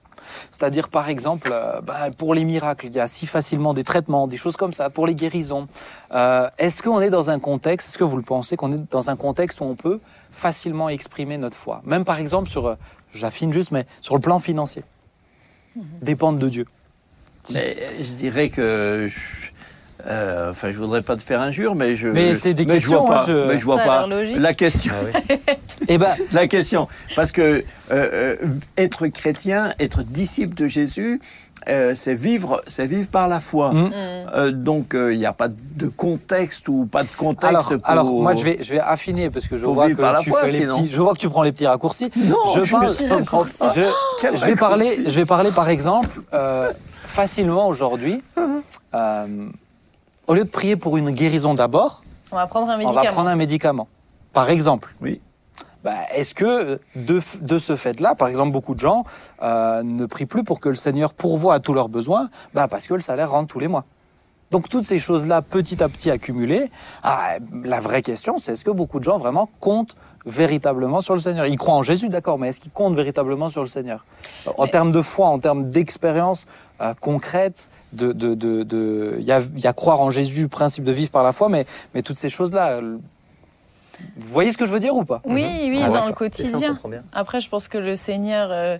[0.50, 4.26] C'est-à-dire, par exemple, euh, bah, pour les miracles, il y a si facilement des traitements,
[4.26, 5.68] des choses comme ça, pour les guérisons.
[6.12, 9.10] Euh, est-ce qu'on est dans un contexte, est-ce que vous le pensez, qu'on est dans
[9.10, 10.00] un contexte où on peut
[10.30, 11.82] facilement exprimer notre foi?
[11.84, 12.74] Même par exemple sur, euh,
[13.10, 14.82] j'affine juste, mais sur le plan financier.
[16.02, 16.66] Dépendre de Dieu.
[17.52, 19.08] Mais je dirais que.
[19.10, 19.50] je-
[20.08, 22.08] euh, enfin, je voudrais pas te faire injure, mais je.
[22.08, 23.24] Mais c'est des mais je vois questions, hein, pas.
[23.26, 24.06] je- Mais je vois Ça a pas
[24.38, 24.92] la question.
[25.88, 28.36] Eh ben, La question, parce que euh, euh,
[28.76, 31.20] être chrétien, être disciple de Jésus,
[31.68, 33.72] euh, c'est vivre, c'est vivre par la foi.
[33.72, 33.86] Mm.
[33.86, 33.92] Hmm.
[34.34, 37.80] Euh, donc il n'y a pas de contexte ou pas de contexte alors, pour.
[37.90, 40.24] alors, moi, je vais, je vais affiner parce que je vois vivre par la que
[40.24, 40.76] tu foi, fais les sinon.
[40.78, 42.10] petits, je vois que tu prends les petits raccourcis.
[42.16, 42.90] Non, je je parle,
[43.74, 43.90] je,
[44.20, 46.72] Quel je vais parler, je vais parler par exemple euh,
[47.06, 48.22] facilement aujourd'hui.
[48.94, 49.26] euh,
[50.26, 52.02] au lieu de prier pour une guérison d'abord,
[52.32, 53.12] On va prendre un on va médicament.
[53.12, 53.88] prendre un médicament.
[54.32, 54.94] Par exemple.
[55.00, 55.20] Oui.
[55.84, 59.04] Bah, Est-ce que de, de ce fait-là, par exemple, beaucoup de gens
[59.42, 62.28] euh, ne prient plus pour que le Seigneur pourvoie à tous leurs besoins?
[62.54, 63.84] Bah, Parce que le salaire rentre tous les mois.
[64.50, 66.70] Donc toutes ces choses-là, petit à petit accumulées,
[67.02, 71.20] ah, la vraie question, c'est est-ce que beaucoup de gens vraiment comptent véritablement sur le
[71.20, 71.46] Seigneur?
[71.46, 74.04] Ils croient en Jésus, d'accord, mais est-ce qu'ils comptent véritablement sur le Seigneur?
[74.56, 76.46] En Mais- termes de foi, en termes d'expérience
[76.80, 80.42] euh, concrète, de, de, de, de- il y, a, il y a croire en Jésus,
[80.42, 84.58] le principe de vivre par la foi, mais, mais toutes ces choses-là, vous voyez ce
[84.58, 85.22] que je veux dire ou pas?
[85.24, 86.78] Oui, oui, Ah, dans le ça, quotidien.
[87.12, 88.76] Après, je pense que le Seigneur, euh,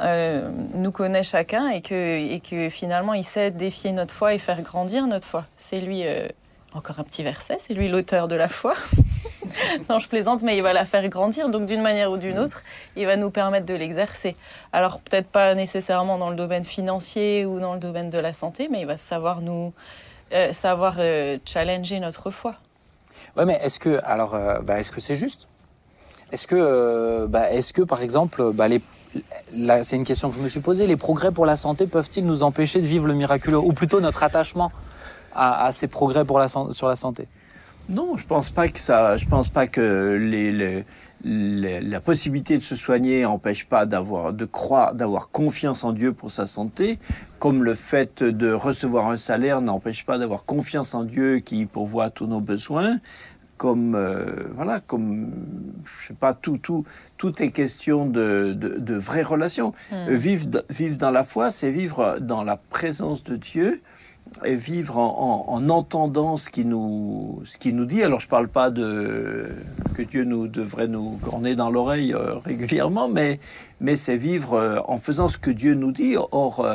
[0.00, 1.94] euh, nous connaît chacun et que,
[2.34, 5.46] et que finalement il sait défier notre foi et faire grandir notre foi.
[5.56, 6.26] C'est lui, euh,
[6.74, 8.74] encore un petit verset, c'est lui l'auteur de la foi.
[9.90, 11.48] non, je plaisante, mais il va la faire grandir.
[11.48, 12.62] Donc d'une manière ou d'une autre,
[12.96, 14.36] il va nous permettre de l'exercer.
[14.72, 18.68] Alors peut-être pas nécessairement dans le domaine financier ou dans le domaine de la santé,
[18.70, 19.72] mais il va savoir nous
[20.32, 20.96] euh, savoir
[21.44, 22.56] challenger notre foi.
[23.36, 25.48] Ouais, mais est-ce que alors bah, est-ce que c'est juste?
[26.32, 28.68] Est-ce que bah, est-ce que par exemple bah,
[29.82, 30.86] c'est une question que je me suis posée.
[30.86, 34.22] Les progrès pour la santé peuvent-ils nous empêcher de vivre le miraculeux Ou plutôt notre
[34.22, 34.72] attachement
[35.34, 37.28] à, ces progrès pour la, sur la santé?
[37.88, 39.16] Non, je pense pas que ça.
[39.16, 40.84] Je pense pas que les,
[41.24, 46.30] la possibilité de se soigner n'empêche pas d'avoir de croire, d'avoir confiance en Dieu pour
[46.30, 46.98] sa santé,
[47.38, 52.10] comme le fait de recevoir un salaire n'empêche pas d'avoir confiance en Dieu qui pourvoit
[52.10, 53.00] tous nos besoins
[53.56, 55.32] comme euh, voilà comme
[56.02, 56.84] je sais pas tout tout
[57.16, 60.10] tout est question de, de, vraies relations hmm.
[60.10, 63.80] vivre vivre dans la foi c'est vivre dans la présence de Dieu
[64.44, 68.02] et vivre en, entendant ce qui nous ce qui nous dit.
[68.02, 69.48] Alors je parle pas de
[69.94, 73.40] que Dieu nous devrait nous corner dans l'oreille euh, régulièrement mais
[73.80, 76.16] mais c'est vivre euh, en faisant ce que Dieu nous dit.
[76.32, 76.66] Or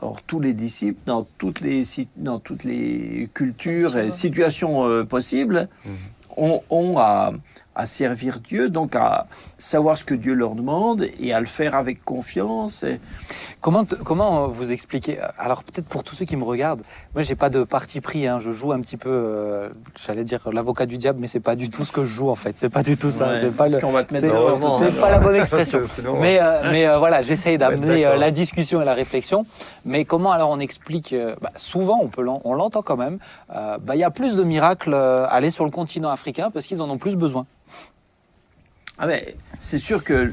[0.00, 1.84] Or, tous les disciples, dans toutes les,
[2.16, 5.92] dans toutes les cultures et situations euh, possibles, mhm.
[6.38, 7.32] ont, ont à,
[7.74, 9.26] à, servir Dieu, donc à
[9.58, 12.82] savoir ce que Dieu leur demande et à le faire avec confiance.
[12.82, 13.00] Et...
[13.62, 16.82] Comment, comment vous expliquez Alors peut-être pour tous ceux qui me regardent,
[17.14, 18.26] moi j'ai pas de parti pris.
[18.26, 19.68] Hein, je joue un petit peu, euh,
[20.04, 22.34] j'allais dire l'avocat du diable, mais c'est pas du tout ce que je joue en
[22.34, 22.58] fait.
[22.58, 23.36] C'est pas du tout ça.
[23.36, 23.78] c'est pas le.
[23.78, 25.78] C'est pas la bonne expression.
[26.20, 29.46] mais euh, mais euh, voilà, j'essaye d'amener la discussion et la réflexion.
[29.84, 33.18] Mais comment alors on explique bah, Souvent on peut on l'entend quand même.
[33.48, 36.90] Bah, il y a plus de miracles aller sur le continent africain parce qu'ils en
[36.90, 37.46] ont plus besoin.
[38.98, 39.08] Ah
[39.60, 40.32] c'est sûr que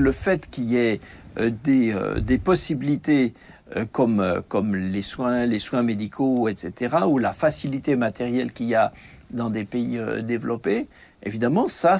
[0.00, 1.00] le fait qu'il y ait
[1.38, 3.34] euh, des, euh, des, possibilités
[3.76, 8.92] euh, comme, les soins médicaux, etc., ou la facilité matérielle qu'il y a
[9.30, 10.88] dans des pays développés,
[11.22, 11.96] évidemment, ça,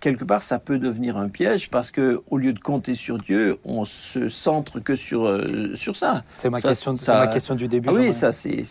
[0.00, 3.58] quelque part, ça peut devenir un piège parce que au lieu de compter sur Dieu,
[3.64, 5.42] on se centre que sur
[5.74, 6.24] sur ça.
[6.36, 6.94] C'est ma question.
[7.08, 7.88] ma question du début.
[7.90, 8.64] Ah oui, ça c'est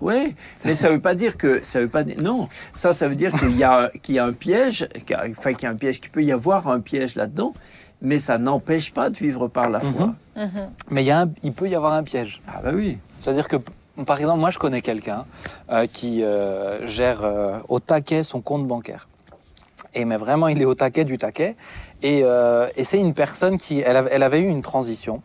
[0.00, 2.48] oui, mais ça veut pas dire que ça veut pas non.
[2.74, 4.88] Ça, ça veut dire qu'il y a qu'il y a un piège,
[5.30, 7.52] enfin qu'il y a un piège, qu'il peut y avoir un piège là-dedans
[8.02, 10.14] mais ça n'empêche pas de vivre par la foi.
[10.36, 10.44] Mhm.
[10.44, 10.70] Mhm.
[10.90, 12.40] Mais y a il peut y avoir un piège.
[12.48, 12.98] Ah bah oui.
[13.20, 13.56] C'est-à-dire que,
[14.06, 15.24] par exemple, moi je connais quelqu'un
[15.70, 19.08] euh, qui euh, gère euh, au taquet son compte bancaire.
[19.94, 21.56] Et mais vraiment, il est au taquet du taquet.
[22.02, 22.24] Et,
[22.82, 25.20] c'est une personne qui, elle, avait eu une transition.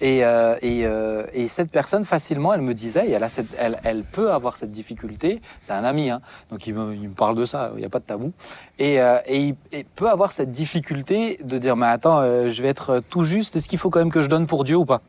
[0.00, 0.18] Et,
[0.62, 0.86] et,
[1.32, 3.18] et, cette personne, facilement, elle me disait,
[3.58, 7.72] elle, peut avoir cette difficulté, c'est un ami, hein, donc il me, parle de ça,
[7.74, 8.32] il n'y a pas de tabou,
[8.78, 9.56] et, il,
[9.96, 13.78] peut avoir cette difficulté de dire, mais attends, je vais être tout juste, est-ce qu'il
[13.78, 15.00] faut quand même que je donne pour Dieu ou pas?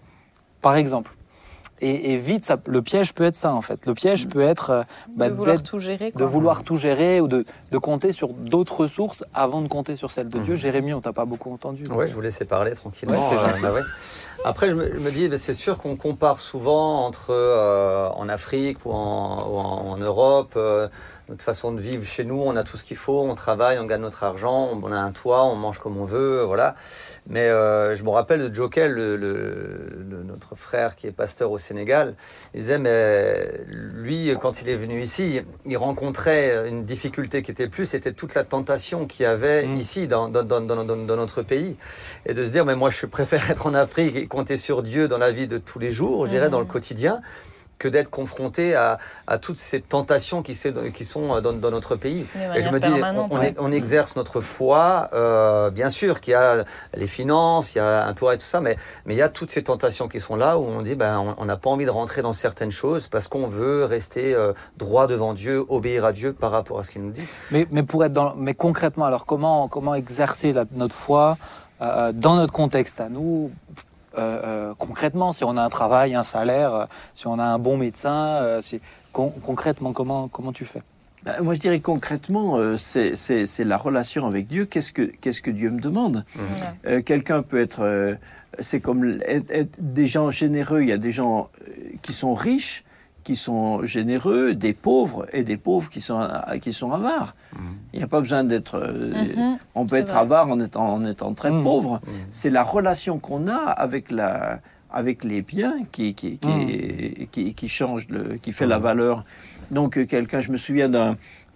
[0.61, 1.11] Par exemple.
[1.81, 3.85] Et, et, vite, ça, le piège peut être ça en fait.
[3.87, 4.83] Le piège peut être euh,
[5.15, 8.81] bah, de vouloir tout gérer, de vouloir tout gérer ou de, de compter sur d'autres
[8.81, 10.53] ressources avant de compter sur celle de Dieu.
[10.53, 10.57] Mmh.
[10.57, 11.83] Jérémie, on t'a pas beaucoup entendu.
[11.91, 13.17] Oui, je vous laissais parler tranquillement.
[13.17, 13.81] Ouais, euh, bah
[14.45, 18.91] Après, je me, dis, bah, c'est sûr qu'on compare souvent entre euh, en Afrique ou
[18.91, 20.57] en, ou en Europe
[21.31, 23.85] notre façon de vivre chez nous, on a tout ce qu'il faut, on travaille, on
[23.85, 26.75] gagne notre argent, on a un toit, on mange comme on veut, voilà.
[27.29, 32.15] Mais euh, je me rappelle de Jokel, le, notre frère qui est pasteur au Sénégal,
[32.53, 37.69] il disait, mais lui, quand il est venu ici, il rencontrait une difficulté qui était
[37.69, 39.77] plus, c'était toute la tentation qu'il y avait mm.
[39.77, 41.77] ici, dans, dans, dans, dans, notre pays.
[42.25, 45.07] Et de se dire, mais moi, je préfère être en Afrique et compter sur Dieu
[45.07, 46.69] dans la vie de tous les jours, je dirais, dans le mm.
[46.69, 47.21] quotidien,
[47.81, 48.99] que d'être confronté à,
[49.41, 50.55] toutes ces tentations qui,
[50.93, 52.27] qui sont euh, dans, notre pays.
[52.55, 56.63] Et je me dis, on, exerce notre foi, euh, bien sûr qu'il y a
[56.93, 58.75] les finances, il y a un toit et tout ça, mais,
[59.05, 61.45] mais il y a toutes ces tentations qui sont là où on dit, ben, on
[61.45, 65.33] n'a pas envie de rentrer dans certaines choses parce qu'on veut rester euh, droit devant
[65.33, 67.25] Dieu, obéir à Dieu par rapport à ce qu'il nous dit.
[67.49, 71.37] Mais, mais, pour être dans, mais concrètement, alors comment, comment exercer notre foi
[71.79, 73.49] dans notre contexte à nous
[74.17, 77.59] euh, euh, concrètement, si on a un travail, un salaire, euh, si on a un
[77.59, 78.59] bon médecin,
[79.13, 80.81] concrètement, comment, comment tu fais?
[81.23, 84.65] Ben, moi, je dirais concrètement, c'est la relation avec Dieu.
[84.65, 86.25] Qu'est-ce que, qu'est-ce que Dieu me demande?
[86.35, 87.01] Mmh.
[87.01, 88.17] Quelqu'un peut être,
[88.59, 89.17] c'est comme
[89.77, 90.81] des gens généreux.
[90.81, 91.49] Il y a des gens
[92.01, 92.83] qui sont riches
[93.23, 96.27] qui sont généreux, des pauvres et des pauvres qui sont,
[96.61, 97.35] qui sont avares.
[97.53, 97.61] Mhm.
[97.93, 98.75] Il n'y a pas besoin d'être.
[98.75, 99.59] Euh, mhm.
[99.75, 101.63] on peut être avare en étant, en étant très mhm.
[101.63, 102.01] pauvre.
[102.31, 104.59] C'est la relation qu'on a avec, la,
[104.91, 106.39] avec les biens qui, qui,
[107.31, 109.23] qui, qui, change, le, qui fait la valeur.
[109.69, 110.89] Donc, euh, quelqu'un, je me souviens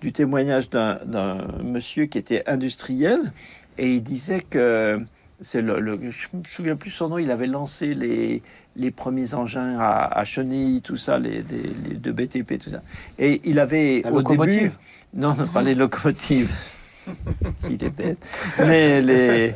[0.02, 3.32] du témoignage d'un monsieur qui était industriel
[3.78, 5.00] et il disait que
[5.46, 7.18] c'est le, le- je me souviens plus son nom.
[7.20, 8.42] Il avait lancé les,
[8.76, 12.82] les premiers engins à, à Chenilles, tout ça, les, les, les de BTP, tout ça.
[13.20, 14.78] Et il avait La au début, locomotive?
[15.14, 16.52] Non, non, pas les locomotives.
[17.70, 18.18] il est bête.
[18.66, 19.54] Mais les,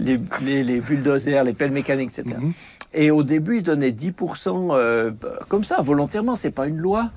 [0.00, 2.36] les, les, les bulldozers, les pelles mécaniques, etc.
[2.38, 2.52] Mhm.
[2.92, 5.10] Et au début, il donnait 10% euh,
[5.48, 7.10] comme ça, volontairement, c'est pas une loi.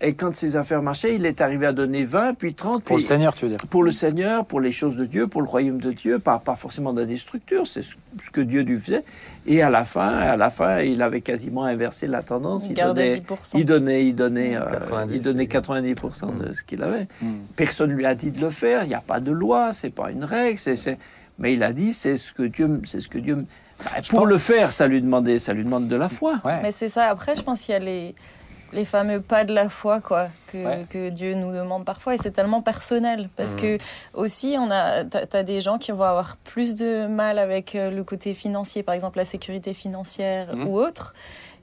[0.00, 3.02] Et quand ses affaires marchaient, il est arrivé à donner 20, puis 30, Pour le
[3.02, 5.80] Seigneur, tu veux dire pour le Seigneur, pour les choses de Dieu, pour le royaume
[5.80, 9.02] de Dieu, pas, pas forcément dans des structures, c'est ce ce que Dieu lui faisait.
[9.46, 12.64] Et à la fin, à la fin, il avait quasiment inversé la tendance.
[12.66, 13.58] Il Il gardait donnait, 10%.
[13.58, 17.06] il donnait, il donnait, euh, 90, il donnait il- 90% de ce qu'il avait.
[17.20, 17.26] Mm.
[17.56, 18.84] Personne lui a dit de le faire.
[18.84, 20.58] Il n'y a pas de loi, c'est pas une règle.
[20.58, 20.98] c'est c'est-
[21.40, 23.36] Mais il a dit, c'est ce que Dieu, c'est ce que Dieu.
[23.84, 26.40] Bah, pour pense- le faire, ça lui demandait, ça lui demande de la foi.
[26.44, 26.60] Ouais.
[26.62, 27.04] Mais c'est ça.
[27.10, 28.16] Après, je pense qu'il y a les,
[28.72, 30.84] les fameux pas de la foi, quoi, que, Ouais.
[30.90, 32.14] que Dieu nous demande parfois.
[32.14, 33.28] Et c'est tellement personnel.
[33.36, 33.60] Parce Mhm.
[33.60, 33.78] que,
[34.14, 37.90] aussi, on a, t'as, t'as des gens qui vont avoir plus de mal avec euh,
[37.90, 40.68] le côté financier, par exemple la sécurité financière Mhm.
[40.68, 41.14] ou autre.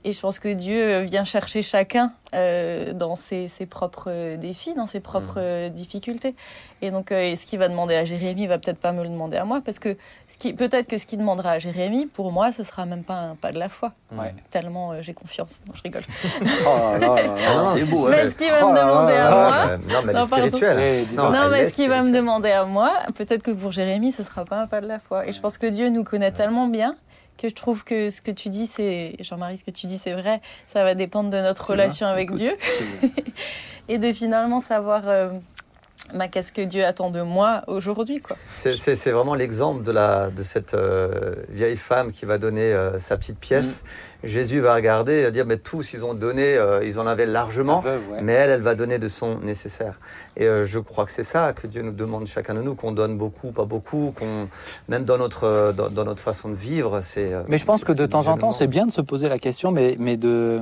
[0.05, 4.75] Et je pense que Dieu vient chercher chacun euh, dans ses, ses propres euh, défis,
[4.75, 6.35] dans ses propres euh, difficultés.
[6.83, 9.37] Et donc, euh, ce qu'il va demander à Jérémie va peut-être pas me le demander
[9.37, 9.97] à moi, parce que
[10.27, 13.15] ce qui, peut-être que ce qu'il demandera à Jérémie, pour moi, ce sera même pas
[13.15, 13.93] un pas de la foi.
[14.11, 14.35] Ouais.
[14.51, 15.63] Tellement euh, j'ai confiance.
[15.67, 16.03] Non, je rigole.
[16.67, 16.93] Oh.
[16.93, 18.11] Ah non, c'est beau, hein.
[18.11, 19.53] Mais ce qu'il va Oh me là demander à moi.
[19.69, 21.31] Euh, non, mais elle Non.
[21.33, 24.23] Eh, elle mais ce qu'il va me demander à moi, peut-être que pour Jérémie, ce
[24.23, 25.27] sera pas un pas de la foi.
[25.27, 26.95] Et je pense que Dieu nous connaît tellement bien
[27.37, 30.13] que je trouve que ce que tu dis, c'est Jean-Marie, ce que tu dis, c'est
[30.13, 30.41] vrai.
[30.67, 32.55] Ça va dépendre de notre relation avec écoute, Dieu.
[33.89, 35.29] et de finalement savoir euh,
[36.13, 38.35] bah, qu'est-ce que Dieu attend de moi aujourd'hui, quoi.
[38.53, 42.71] C'est- C'est c'est vraiment l'exemple de, la, de cette euh, vieille femme qui va donner
[42.73, 43.83] euh, sa petite pièce.
[43.83, 44.27] Mm.
[44.27, 47.81] Jésus va regarder et dire, mais tous, ils ont donné, euh, ils en avaient largement.
[47.83, 48.21] La veuve, ouais.
[48.21, 49.99] Mais elle, elle va donner de son nécessaire.
[50.37, 52.91] Et euh, je crois que c'est ça que Dieu nous demande chacun de nous, qu'on
[52.91, 54.47] donne beaucoup, pas beaucoup, qu'on
[54.87, 57.31] même dans notre dans, dans notre façon de vivre, c'est.
[57.47, 59.37] Mais je pense c'est- que de temps en temps, c'est bien de se poser la
[59.39, 60.61] question, mais, mais de,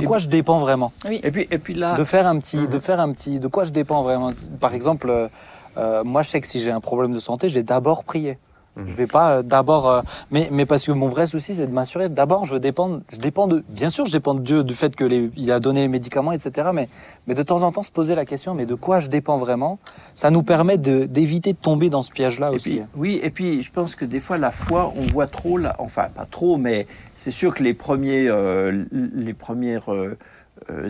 [0.00, 2.68] de quoi je dépends vraiment Et puis, et puis là, de faire un petit, Mhm.
[2.68, 4.32] de faire un petit, de quoi je dépends vraiment?
[4.60, 5.28] Par exemple, euh,
[5.76, 8.38] euh, moi, je sais que si j'ai un problème de santé, je vais d'abord prier.
[8.76, 11.72] Je vais pas euh, d'abord, euh, mais, mais parce que mon vrai souci, c'est de
[11.72, 12.08] m'assurer.
[12.08, 15.04] D'abord, je dépends, je dépends de, bien sûr, je dépends de Dieu, du fait que
[15.04, 16.68] les, il a donné les médicaments, etc.
[16.74, 16.88] Mais,
[17.26, 19.78] mais de temps en temps, se poser la question, mais de quoi je dépends vraiment?
[20.14, 22.70] Ça nous permet d'éviter de, tomber dans ce piège-là aussi.
[22.70, 25.76] puis, oui, et puis je pense que des fois la foi, on voit trop, la-
[25.78, 29.88] enfin pas trop, mais c'est sûr que les premiers, euh, les premières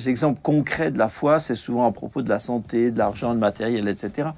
[0.06, 3.38] exemples concrets de la foi, c'est souvent à propos de la santé, de l'argent, de
[3.38, 4.28] matériel, etc.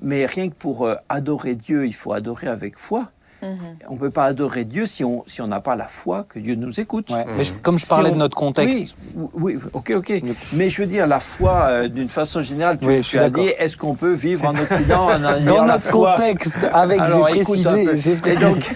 [0.00, 3.08] Mais rien que pour euh, adorer Dieu, il faut adorer avec foi.
[3.40, 3.58] Mhm.
[3.88, 6.40] On ne peut pas adorer Dieu si on si on n'a pas la foi que
[6.40, 7.08] Dieu nous écoute.
[7.10, 7.24] Ouais.
[7.36, 10.10] Mais je- comme je Si parlais on- de notre contexte, Oui, oui, ok, ok.
[10.24, 10.34] Oui.
[10.54, 13.18] Mais je veux dire, la foi, euh, d'une façon générale, tu, Oui, je tu suis
[13.18, 13.44] as d'accord.
[13.44, 17.28] dit, est-ce qu'on peut vivre en Occident en ayant dans notre foi contexte, avec Alors,
[17.28, 18.70] j'ai précisé, Et donc,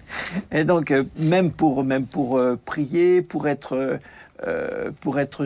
[0.52, 3.98] et donc euh, même pour, même pour euh, prier, pour être,
[5.02, 5.44] pour être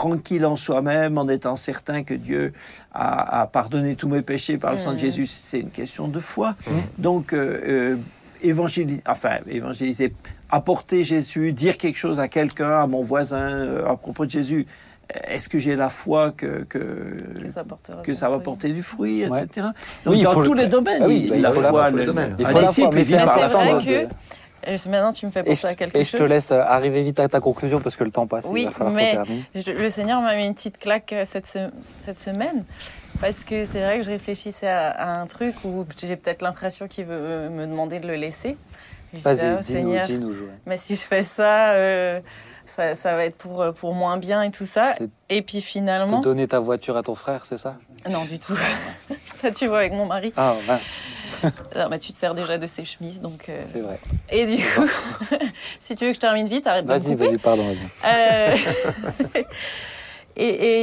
[0.00, 2.52] tranquille en soi-même, en étant certain que Dieu
[2.92, 5.00] a, a pardonné tous mes péchés par le sang de Mhm.
[5.00, 6.54] Jésus, c'est une question de foi.
[6.66, 6.74] Mhm.
[6.98, 7.96] Donc, euh, euh,
[8.42, 10.12] évangéliser, enfin, évangéliser,
[10.50, 14.66] apporter Jésus, dire quelque chose à quelqu'un, à mon voisin, euh, à propos de Jésus.
[15.28, 16.78] Est-ce que j'ai la foi que, que,
[17.40, 17.62] Que ça
[18.02, 18.42] que va fruit.
[18.42, 19.44] porter du fruit, Ouais.
[19.44, 19.68] etc.
[20.04, 21.62] Donc, Oui, il dans tous le- les domaines, Ah oui, il- bah, il la faut
[21.62, 22.36] la foi, foi, le- le domaine.
[22.38, 23.70] Il un faut la disciple, foi, mais il vit c'est Mais par c'est la vrai
[23.70, 23.80] foi.
[23.80, 24.14] de- que
[24.68, 26.20] euh, maintenant tu me fais Et penser à quelque et je chose.
[26.20, 28.46] te laisse euh, arriver vite à ta conclusion parce que le temps passe.
[28.50, 29.18] Oui, il va falloir mais-.
[29.54, 32.64] Je- le Seigneur m'a mis une petite claque euh, cette, se- cette semaine
[33.20, 36.86] parce que c'est vrai que je réfléchissais à, à un truc où j'ai peut-être l'impression
[36.88, 38.56] qu'il veut me demander de le laisser.
[39.12, 40.08] Vas-y, oh, Seigneur,
[40.66, 42.20] mais si je fais ça, euh,
[42.66, 44.94] ça, ça va être pour, euh, pour moins bien et tout ça.
[45.30, 47.76] Et puis finalement, donner ta voiture à ton frère, c'est ça?
[48.10, 48.56] Non du tout.
[49.34, 50.32] ça tu vois avec mon mari.
[50.36, 50.92] Ah mince,
[51.76, 53.48] Non, mais tu te sers déjà de ses chemises, donc.
[53.48, 53.98] euh, c'est vrai.
[54.30, 54.88] Et du coup,
[55.80, 57.26] si tu veux que je termine vite, arrête de me Vas-y, couper.
[57.26, 57.86] vas-y, pardon, vas-y.
[58.04, 58.56] Euh,
[60.38, 60.82] et, et,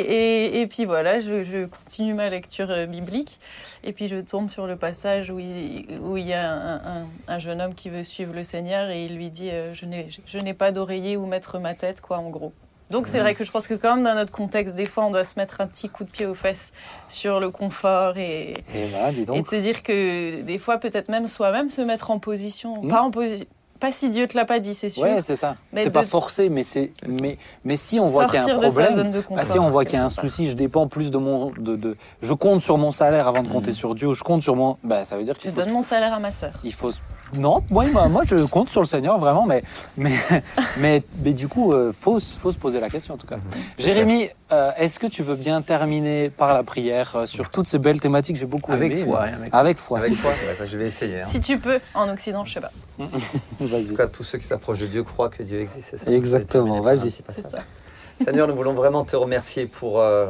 [0.56, 3.40] et, et puis voilà, je, je continue ma lecture euh, biblique.
[3.84, 7.08] Et puis je tombe sur le passage où il, où il y a un, un-
[7.28, 10.08] un jeune homme qui veut suivre le Seigneur et il lui dit euh, Je n'ai
[10.26, 12.54] je n'ai pas d'oreiller où mettre ma tête, quoi, en gros.
[12.94, 15.12] Donc c'est vrai que je pense que quand même dans notre contexte, des fois, on
[15.12, 16.72] doit se mettre un petit coup de pied aux fesses
[17.10, 21.10] sur le confort et, Et voilà, dis et de se dire que des fois, peut-être
[21.10, 22.88] même soi-même se mettre en position, Mm.
[22.88, 23.46] pas en position,
[23.80, 25.04] pas si Dieu te l'a pas dit, c'est sûr.
[25.04, 25.56] Ouais, c'est ça.
[25.74, 28.44] Mais C'est de- pas forcé, mais c'est, mais, mais si on voit qu'il y a
[28.44, 30.88] un de problème, de bah, si on voit qu'il y a un souci, je dépends
[30.88, 34.14] plus de mon, de, de, je compte sur mon salaire avant de compter sur Dieu,
[34.14, 36.20] je compte sur mon, bah, ça veut dire Je qu'il faut, donne mon salaire à
[36.20, 36.54] ma sœur.
[36.64, 36.92] il faut,
[37.36, 39.64] non, moi, moi, moi, je compte sur le Seigneur vraiment, mais,
[39.98, 40.14] mais,
[40.78, 43.38] mais, mais du coup, euh, faut, se- faut se poser la question en tout cas.
[43.78, 47.80] Jérémy, euh, est-ce que tu veux bien terminer par la prière euh, sur toutes ces
[47.80, 49.02] belles thématiques J'ai beaucoup Avec aimé.
[49.04, 50.00] foi, mais- hein, avec- Avec foi.
[50.00, 50.32] Avec foi
[50.66, 51.22] Je vais essayer.
[51.22, 51.26] hein.
[51.26, 52.72] Si tu peux, en Occident, je sais pas.
[53.00, 55.90] En tout cas, tous ceux qui s'approchent de Dieu croient que Dieu existe.
[55.92, 57.12] c'est ça Exactement, vas-y.
[58.16, 60.30] Seigneur, nous voulons vraiment te remercier pour euh,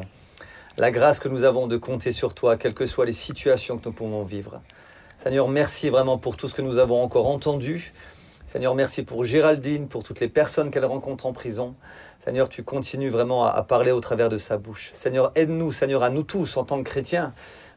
[0.77, 3.83] la grâce que nous avons de compter sur toi, quelles que soient les situations que
[3.89, 4.61] nous pouvons vivre.
[5.17, 7.93] Seigneur, merci vraiment pour tout ce que nous avons encore entendu.
[8.45, 11.75] Seigneur, merci pour Géraldine, pour toutes les personnes qu'elle rencontre en prison.
[12.19, 14.91] Seigneur, tu continues vraiment à, à parler au travers de sa bouche.
[14.93, 17.33] Seigneur, aide-nous, Seigneur, à nous tous en tant que chrétiens,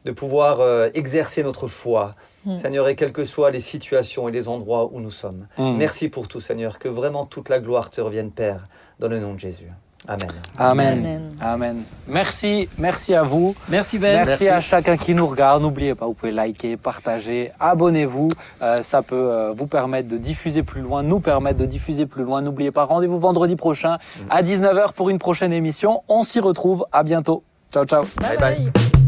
[0.07, 2.15] de pouvoir euh, exercer notre foi.
[2.45, 2.57] Mm.
[2.57, 5.49] Seigneur, et quelles que soient les situations et les endroits où nous sommes.
[5.59, 5.77] Mm.
[5.77, 8.67] Merci pour tout, Seigneur, que vraiment toute la gloire te revienne, Père,
[9.01, 9.69] dans le nom de Jésus.
[10.09, 10.29] Amen.
[10.59, 11.29] Amen.
[11.41, 11.83] Amen.
[12.07, 13.55] Merci, merci à vous.
[13.69, 14.25] Merci Ben.
[14.25, 15.63] Merci, à chacun qui nous regarde.
[15.63, 18.31] N'oubliez pas, vous pouvez liker, partager, abonnez-vous.
[18.63, 22.23] Euh, ça peut euh, vous permettre de diffuser plus loin, nous permettre de diffuser plus
[22.25, 22.43] loin.
[22.43, 23.99] N'oubliez pas, rendez-vous vendredi prochain
[24.31, 26.03] à 19h pour une prochaine émission.
[26.09, 26.87] On s'y retrouve.
[26.93, 27.43] À bientôt.
[27.73, 28.03] Ciao, ciao.
[28.21, 28.71] Bye Bye bye.
[28.73, 29.06] bye.